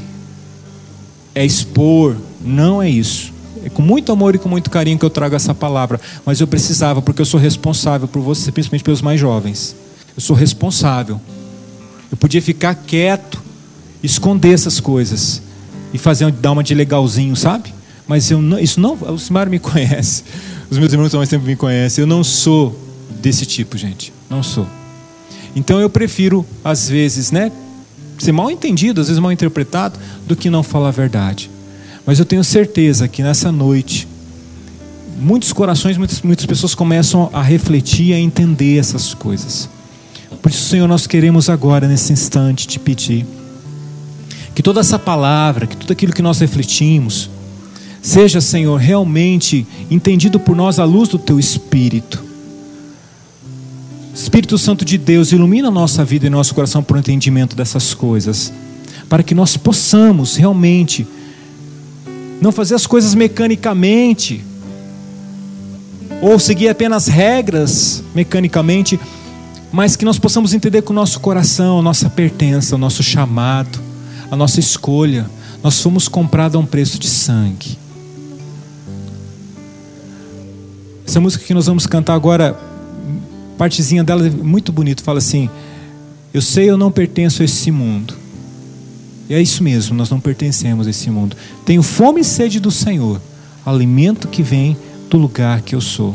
[1.35, 3.35] é expor, não é isso.
[3.65, 6.47] É com muito amor e com muito carinho que eu trago essa palavra, mas eu
[6.47, 9.75] precisava porque eu sou responsável por você, principalmente pelos mais jovens.
[10.17, 11.21] Eu sou responsável.
[12.11, 13.43] Eu podia ficar quieto
[14.03, 15.43] esconder essas coisas
[15.93, 17.75] e fazer dar uma de legalzinho, sabe?
[18.07, 20.25] Mas eu não, isso não, o Simar me conhece,
[20.71, 22.03] os meus irmãos também sempre me conhecem.
[22.03, 22.79] Eu não sou
[23.21, 24.67] desse tipo, gente, não sou.
[25.55, 27.51] Então eu prefiro às vezes, né,
[28.19, 31.51] ser mal entendido, às vezes mal interpretado, do que não falar a verdade.
[32.05, 34.07] Mas eu tenho certeza que nessa noite
[35.19, 39.69] muitos corações, muitas, muitas pessoas começam a refletir a entender essas coisas.
[40.43, 43.27] Por isso, Senhor, nós queremos agora, nesse instante, te pedir
[44.57, 47.29] que toda essa palavra, que tudo aquilo que nós refletimos,
[48.01, 52.25] seja, Senhor, realmente entendido por nós à luz do Teu Espírito.
[54.15, 58.51] Espírito Santo de Deus, ilumina a nossa vida e nosso coração por entendimento dessas coisas,
[59.11, 61.07] para que nós possamos realmente
[62.41, 64.43] não fazer as coisas mecanicamente,
[66.23, 68.99] ou seguir apenas regras mecanicamente,
[69.71, 73.85] mas que nós possamos entender com o nosso coração, nossa pertença, o nosso chamado,
[74.31, 75.27] a nossa escolha.
[75.63, 77.79] Nós fomos comprados a um preço de sangue.
[81.07, 82.59] Essa música que nós vamos cantar agora,
[83.57, 85.49] partezinha dela é muito bonito, fala assim:
[86.35, 88.15] Eu sei eu não pertenço a esse mundo.
[89.29, 91.37] E é isso mesmo, nós não pertencemos a esse mundo.
[91.65, 93.21] Tenho fome e sede do Senhor,
[93.65, 94.77] alimento que vem
[95.11, 96.15] do lugar que eu sou.